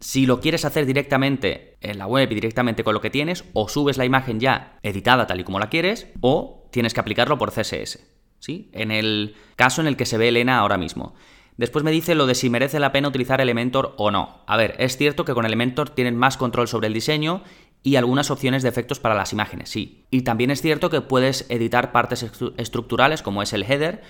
si 0.00 0.26
lo 0.26 0.40
quieres 0.40 0.64
hacer 0.64 0.84
directamente 0.84 1.76
en 1.80 1.98
la 1.98 2.08
web 2.08 2.30
y 2.30 2.34
directamente 2.34 2.82
con 2.82 2.94
lo 2.94 3.00
que 3.00 3.10
tienes, 3.10 3.44
o 3.52 3.68
subes 3.68 3.98
la 3.98 4.04
imagen 4.04 4.40
ya 4.40 4.80
editada 4.82 5.28
tal 5.28 5.38
y 5.38 5.44
como 5.44 5.60
la 5.60 5.70
quieres, 5.70 6.08
o 6.20 6.68
tienes 6.72 6.92
que 6.92 7.00
aplicarlo 7.00 7.38
por 7.38 7.52
CSS. 7.52 8.13
¿Sí? 8.44 8.68
En 8.72 8.90
el 8.90 9.36
caso 9.56 9.80
en 9.80 9.86
el 9.86 9.96
que 9.96 10.04
se 10.04 10.18
ve 10.18 10.28
Elena 10.28 10.58
ahora 10.58 10.76
mismo. 10.76 11.14
Después 11.56 11.82
me 11.82 11.90
dice 11.90 12.14
lo 12.14 12.26
de 12.26 12.34
si 12.34 12.50
merece 12.50 12.78
la 12.78 12.92
pena 12.92 13.08
utilizar 13.08 13.40
Elementor 13.40 13.94
o 13.96 14.10
no. 14.10 14.42
A 14.46 14.58
ver, 14.58 14.74
es 14.78 14.98
cierto 14.98 15.24
que 15.24 15.32
con 15.32 15.46
Elementor 15.46 15.88
tienen 15.88 16.14
más 16.14 16.36
control 16.36 16.68
sobre 16.68 16.88
el 16.88 16.92
diseño 16.92 17.42
y 17.82 17.96
algunas 17.96 18.30
opciones 18.30 18.62
de 18.62 18.68
efectos 18.68 19.00
para 19.00 19.14
las 19.14 19.32
imágenes, 19.32 19.70
sí. 19.70 20.04
Y 20.10 20.22
también 20.22 20.50
es 20.50 20.60
cierto 20.60 20.90
que 20.90 21.00
puedes 21.00 21.46
editar 21.48 21.90
partes 21.90 22.30
estructurales 22.58 23.22
como 23.22 23.40
es 23.40 23.54
el 23.54 23.62
header, 23.62 24.02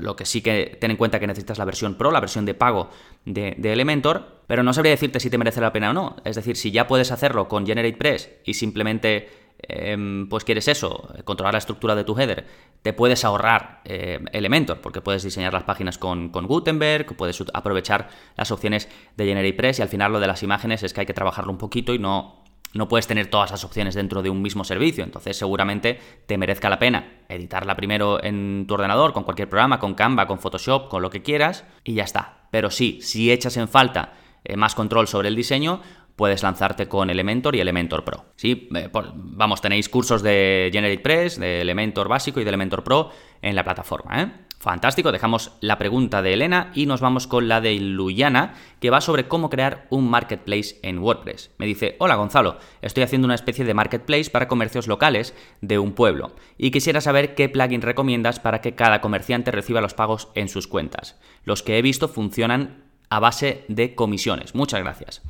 lo 0.00 0.16
que 0.16 0.26
sí 0.26 0.40
que 0.40 0.76
ten 0.80 0.90
en 0.90 0.96
cuenta 0.96 1.20
que 1.20 1.28
necesitas 1.28 1.58
la 1.58 1.64
versión 1.64 1.94
Pro, 1.94 2.10
la 2.10 2.20
versión 2.20 2.44
de 2.44 2.54
pago 2.54 2.90
de, 3.24 3.56
Elementor, 3.62 4.42
pero 4.48 4.64
no 4.64 4.72
sabría 4.72 4.92
decirte 4.92 5.20
si 5.20 5.30
te 5.30 5.38
merece 5.38 5.60
la 5.60 5.72
pena 5.72 5.90
o 5.90 5.92
no. 5.92 6.16
Es 6.24 6.34
decir, 6.34 6.56
si 6.56 6.72
ya 6.72 6.88
puedes 6.88 7.12
hacerlo 7.12 7.46
con 7.46 7.64
GeneratePress 7.64 8.30
y 8.44 8.54
simplemente 8.54 9.45
em, 9.68 10.28
pues 10.28 10.44
quieres 10.44 10.68
eso, 10.68 11.12
controlar 11.24 11.54
la 11.54 11.58
estructura 11.58 11.94
de 11.94 12.04
tu 12.04 12.18
header, 12.18 12.46
te 12.82 12.92
puedes 12.92 13.24
ahorrar 13.24 13.80
eh, 13.84 14.20
Elementor, 14.32 14.80
porque 14.80 15.00
puedes 15.00 15.22
diseñar 15.22 15.52
las 15.52 15.64
páginas 15.64 15.98
con, 15.98 16.30
con, 16.30 16.46
Gutenberg, 16.46 17.16
puedes 17.16 17.42
aprovechar 17.52 18.08
las 18.36 18.50
opciones 18.50 18.88
de 19.16 19.26
GeneratePress 19.26 19.78
y 19.78 19.82
al 19.82 19.88
final 19.88 20.12
lo 20.12 20.20
de 20.20 20.26
las 20.26 20.42
imágenes 20.42 20.82
es 20.82 20.92
que 20.92 21.00
hay 21.00 21.06
que 21.06 21.14
trabajarlo 21.14 21.50
un 21.50 21.58
poquito 21.58 21.94
y 21.94 21.98
no 21.98 22.46
no 22.76 22.88
puedes 22.88 23.06
tener 23.06 23.28
todas 23.28 23.50
las 23.50 23.64
opciones 23.64 23.94
dentro 23.94 24.22
de 24.22 24.30
un 24.30 24.42
mismo 24.42 24.64
servicio, 24.64 25.02
entonces 25.04 25.36
seguramente 25.36 25.98
te 26.26 26.38
merezca 26.38 26.68
la 26.68 26.78
pena 26.78 27.22
editarla 27.28 27.74
primero 27.74 28.22
en 28.22 28.66
tu 28.66 28.74
ordenador, 28.74 29.12
con 29.12 29.24
cualquier 29.24 29.48
programa, 29.48 29.78
con 29.78 29.94
Canva, 29.94 30.26
con 30.26 30.38
Photoshop, 30.38 30.88
con 30.88 31.02
lo 31.02 31.10
que 31.10 31.22
quieras, 31.22 31.64
y 31.84 31.94
ya 31.94 32.04
está. 32.04 32.48
Pero 32.50 32.70
sí, 32.70 33.00
si 33.02 33.32
echas 33.32 33.56
en 33.56 33.68
falta 33.68 34.12
eh, 34.44 34.56
más 34.56 34.74
control 34.74 35.08
sobre 35.08 35.28
el 35.28 35.36
diseño, 35.36 35.80
puedes 36.16 36.42
lanzarte 36.42 36.88
con 36.88 37.10
Elementor 37.10 37.54
y 37.54 37.60
Elementor 37.60 38.02
Pro. 38.04 38.24
¿sí? 38.36 38.68
Eh, 38.74 38.90
vamos, 38.92 39.60
tenéis 39.60 39.88
cursos 39.88 40.22
de 40.22 40.70
GeneratePress, 40.72 41.38
de 41.38 41.60
Elementor 41.60 42.08
básico 42.08 42.40
y 42.40 42.44
de 42.44 42.48
Elementor 42.48 42.82
Pro 42.82 43.10
en 43.42 43.54
la 43.54 43.62
plataforma. 43.62 44.22
¿eh? 44.22 44.32
Fantástico, 44.58 45.12
dejamos 45.12 45.52
la 45.60 45.76
pregunta 45.76 46.22
de 46.22 46.32
Elena 46.32 46.72
y 46.74 46.86
nos 46.86 47.02
vamos 47.02 47.26
con 47.26 47.46
la 47.46 47.60
de 47.60 47.78
Luyana, 47.78 48.54
que 48.80 48.88
va 48.88 49.02
sobre 49.02 49.28
cómo 49.28 49.50
crear 49.50 49.86
un 49.90 50.08
marketplace 50.08 50.80
en 50.82 50.98
WordPress. 50.98 51.50
Me 51.58 51.66
dice, 51.66 51.96
hola 51.98 52.14
Gonzalo, 52.14 52.58
estoy 52.80 53.02
haciendo 53.02 53.26
una 53.26 53.34
especie 53.34 53.66
de 53.66 53.74
marketplace 53.74 54.30
para 54.30 54.48
comercios 54.48 54.88
locales 54.88 55.34
de 55.60 55.78
un 55.78 55.92
pueblo 55.92 56.34
y 56.56 56.70
quisiera 56.70 57.02
saber 57.02 57.34
qué 57.34 57.50
plugin 57.50 57.82
recomiendas 57.82 58.40
para 58.40 58.62
que 58.62 58.74
cada 58.74 59.02
comerciante 59.02 59.50
reciba 59.50 59.82
los 59.82 59.94
pagos 59.94 60.28
en 60.34 60.48
sus 60.48 60.66
cuentas. 60.66 61.20
Los 61.44 61.62
que 61.62 61.78
he 61.78 61.82
visto 61.82 62.08
funcionan 62.08 62.84
a 63.10 63.20
base 63.20 63.64
de 63.68 63.94
comisiones. 63.94 64.54
Muchas 64.54 64.80
gracias. 64.80 65.22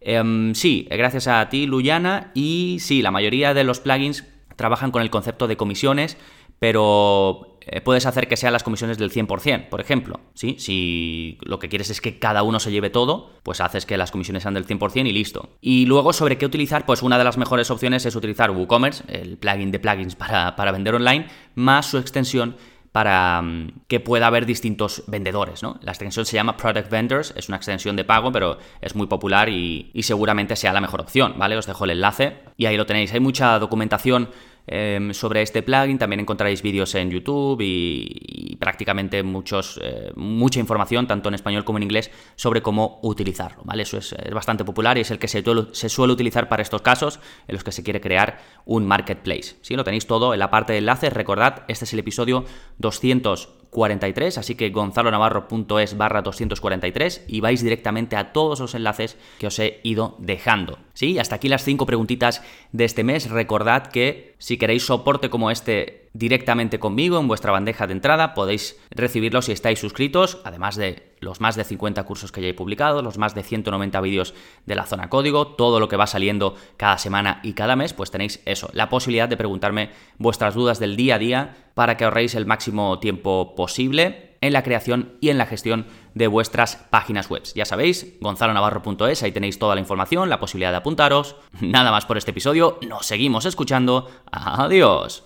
Em, 0.00 0.54
sí, 0.54 0.86
gracias 0.90 1.28
a 1.28 1.48
ti, 1.48 1.66
Luyana, 1.66 2.30
y 2.34 2.78
sí, 2.80 3.02
la 3.02 3.10
mayoría 3.10 3.54
de 3.54 3.64
los 3.64 3.80
plugins 3.80 4.24
trabajan 4.56 4.90
con 4.90 5.02
el 5.02 5.10
concepto 5.10 5.46
de 5.46 5.56
comisiones, 5.56 6.16
pero 6.58 7.58
eh, 7.62 7.80
puedes 7.80 8.06
hacer 8.06 8.28
que 8.28 8.36
sean 8.36 8.52
las 8.52 8.62
comisiones 8.62 8.98
del 8.98 9.10
100%, 9.10 9.68
por 9.68 9.80
ejemplo. 9.80 10.20
¿sí? 10.34 10.56
Si 10.58 11.38
lo 11.42 11.58
que 11.58 11.68
quieres 11.68 11.90
es 11.90 12.00
que 12.00 12.18
cada 12.18 12.42
uno 12.42 12.60
se 12.60 12.70
lleve 12.70 12.90
todo, 12.90 13.30
pues 13.42 13.60
haces 13.60 13.86
que 13.86 13.96
las 13.96 14.10
comisiones 14.10 14.42
sean 14.42 14.54
del 14.54 14.66
100% 14.66 15.06
y 15.06 15.12
listo. 15.12 15.50
Y 15.60 15.86
luego 15.86 16.12
sobre 16.12 16.38
qué 16.38 16.46
utilizar, 16.46 16.86
pues 16.86 17.02
una 17.02 17.18
de 17.18 17.24
las 17.24 17.38
mejores 17.38 17.70
opciones 17.70 18.04
es 18.06 18.16
utilizar 18.16 18.50
WooCommerce, 18.50 19.04
el 19.08 19.38
plugin 19.38 19.70
de 19.70 19.78
plugins 19.78 20.16
para, 20.16 20.56
para 20.56 20.72
vender 20.72 20.94
online, 20.94 21.26
más 21.54 21.86
su 21.86 21.98
extensión 21.98 22.56
para 22.92 23.40
mm, 23.42 23.82
que 23.86 24.00
pueda 24.00 24.26
haber 24.26 24.46
distintos 24.46 25.04
vendedores, 25.06 25.62
¿no? 25.62 25.78
La 25.82 25.92
extensión 25.92 26.26
se 26.26 26.36
llama 26.36 26.56
Product 26.56 26.90
Vendors, 26.90 27.32
es 27.36 27.48
una 27.48 27.56
extensión 27.56 27.96
de 27.96 28.04
pago, 28.04 28.32
pero 28.32 28.58
es 28.80 28.94
muy 28.94 29.06
popular 29.06 29.48
y, 29.48 29.90
y, 29.94 30.02
seguramente 30.02 30.56
sea 30.56 30.72
la 30.72 30.80
mejor 30.80 31.00
opción, 31.00 31.34
¿vale? 31.36 31.56
Os 31.56 31.66
dejo 31.66 31.84
el 31.84 31.90
enlace 31.90 32.38
y 32.56 32.66
ahí 32.66 32.76
lo 32.76 32.86
tenéis. 32.86 33.12
Hay 33.12 33.20
mucha 33.20 33.58
documentación 33.58 34.30
Em, 34.66 35.12
sobre 35.12 35.42
este 35.42 35.62
plugin. 35.62 35.98
También 35.98 36.20
encontraréis 36.20 36.62
vídeos 36.62 36.94
en 36.94 37.10
YouTube 37.10 37.60
y, 37.60 38.56
prácticamente 38.60 39.22
muchos, 39.22 39.80
eh, 39.82 40.12
mucha 40.14 40.60
información, 40.60 41.06
tanto 41.06 41.28
en 41.28 41.34
español 41.34 41.64
como 41.64 41.78
en 41.78 41.84
inglés, 41.84 42.10
sobre 42.36 42.62
cómo 42.62 43.00
utilizarlo. 43.02 43.62
¿vale? 43.64 43.82
Eso 43.82 43.98
es, 43.98 44.14
bastante 44.32 44.64
popular 44.64 44.98
y 44.98 45.00
es 45.00 45.10
el 45.10 45.18
que 45.18 45.28
se, 45.28 45.42
suele 45.88 46.12
utilizar 46.12 46.48
para 46.48 46.62
estos 46.62 46.82
casos 46.82 47.20
en 47.48 47.54
los 47.54 47.64
que 47.64 47.72
se 47.72 47.82
quiere 47.82 48.00
crear 48.00 48.38
un 48.64 48.86
marketplace. 48.86 49.56
¿sí? 49.62 49.74
Lo 49.74 49.84
tenéis 49.84 50.06
todo 50.06 50.34
en 50.34 50.38
la 50.38 50.50
parte 50.50 50.72
de 50.72 50.78
enlaces. 50.78 51.12
Recordad, 51.12 51.64
este 51.68 51.84
es 51.84 51.92
el 51.92 51.98
episodio 51.98 52.44
200 52.78 53.59
43, 53.70 54.38
así 54.38 54.54
que 54.56 54.70
gonzalonavarro.es 54.70 55.96
barra 55.96 56.22
243 56.22 57.24
y 57.28 57.40
vais 57.40 57.62
directamente 57.62 58.16
a 58.16 58.32
todos 58.32 58.60
los 58.60 58.74
enlaces 58.74 59.16
que 59.38 59.46
os 59.46 59.58
he 59.58 59.80
ido 59.82 60.16
dejando. 60.18 60.78
Sí, 60.92 61.18
hasta 61.18 61.36
aquí 61.36 61.48
las 61.48 61.64
5 61.64 61.86
preguntitas 61.86 62.42
de 62.72 62.84
este 62.84 63.04
mes. 63.04 63.30
Recordad 63.30 63.86
que 63.86 64.34
si 64.38 64.58
queréis 64.58 64.84
soporte 64.84 65.30
como 65.30 65.50
este 65.50 66.08
directamente 66.12 66.80
conmigo 66.80 67.20
en 67.20 67.28
vuestra 67.28 67.52
bandeja 67.52 67.86
de 67.86 67.92
entrada, 67.92 68.34
podéis 68.34 68.78
recibirlo 68.90 69.42
si 69.42 69.52
estáis 69.52 69.78
suscritos, 69.78 70.40
además 70.44 70.76
de 70.76 71.09
los 71.20 71.40
más 71.40 71.56
de 71.56 71.64
50 71.64 72.02
cursos 72.04 72.32
que 72.32 72.42
ya 72.42 72.48
he 72.48 72.54
publicado, 72.54 73.02
los 73.02 73.18
más 73.18 73.34
de 73.34 73.42
190 73.42 74.00
vídeos 74.00 74.34
de 74.66 74.74
la 74.74 74.86
zona 74.86 75.08
código, 75.08 75.48
todo 75.48 75.80
lo 75.80 75.88
que 75.88 75.96
va 75.96 76.06
saliendo 76.06 76.54
cada 76.76 76.98
semana 76.98 77.40
y 77.42 77.52
cada 77.52 77.76
mes, 77.76 77.92
pues 77.92 78.10
tenéis 78.10 78.42
eso, 78.46 78.70
la 78.72 78.88
posibilidad 78.88 79.28
de 79.28 79.36
preguntarme 79.36 79.90
vuestras 80.18 80.54
dudas 80.54 80.78
del 80.78 80.96
día 80.96 81.16
a 81.16 81.18
día 81.18 81.56
para 81.74 81.96
que 81.96 82.04
ahorréis 82.04 82.34
el 82.34 82.46
máximo 82.46 82.98
tiempo 82.98 83.54
posible 83.54 84.30
en 84.40 84.52
la 84.52 84.62
creación 84.62 85.16
y 85.20 85.28
en 85.28 85.38
la 85.38 85.46
gestión 85.46 85.86
de 86.14 86.26
vuestras 86.26 86.76
páginas 86.76 87.28
web. 87.28 87.42
Ya 87.54 87.64
sabéis, 87.64 88.14
gonzalonavarro.es, 88.20 89.22
ahí 89.22 89.32
tenéis 89.32 89.58
toda 89.58 89.74
la 89.74 89.80
información, 89.80 90.30
la 90.30 90.40
posibilidad 90.40 90.70
de 90.70 90.78
apuntaros. 90.78 91.36
Nada 91.60 91.90
más 91.90 92.06
por 92.06 92.16
este 92.16 92.30
episodio, 92.30 92.78
nos 92.88 93.06
seguimos 93.06 93.44
escuchando. 93.44 94.10
Adiós. 94.32 95.24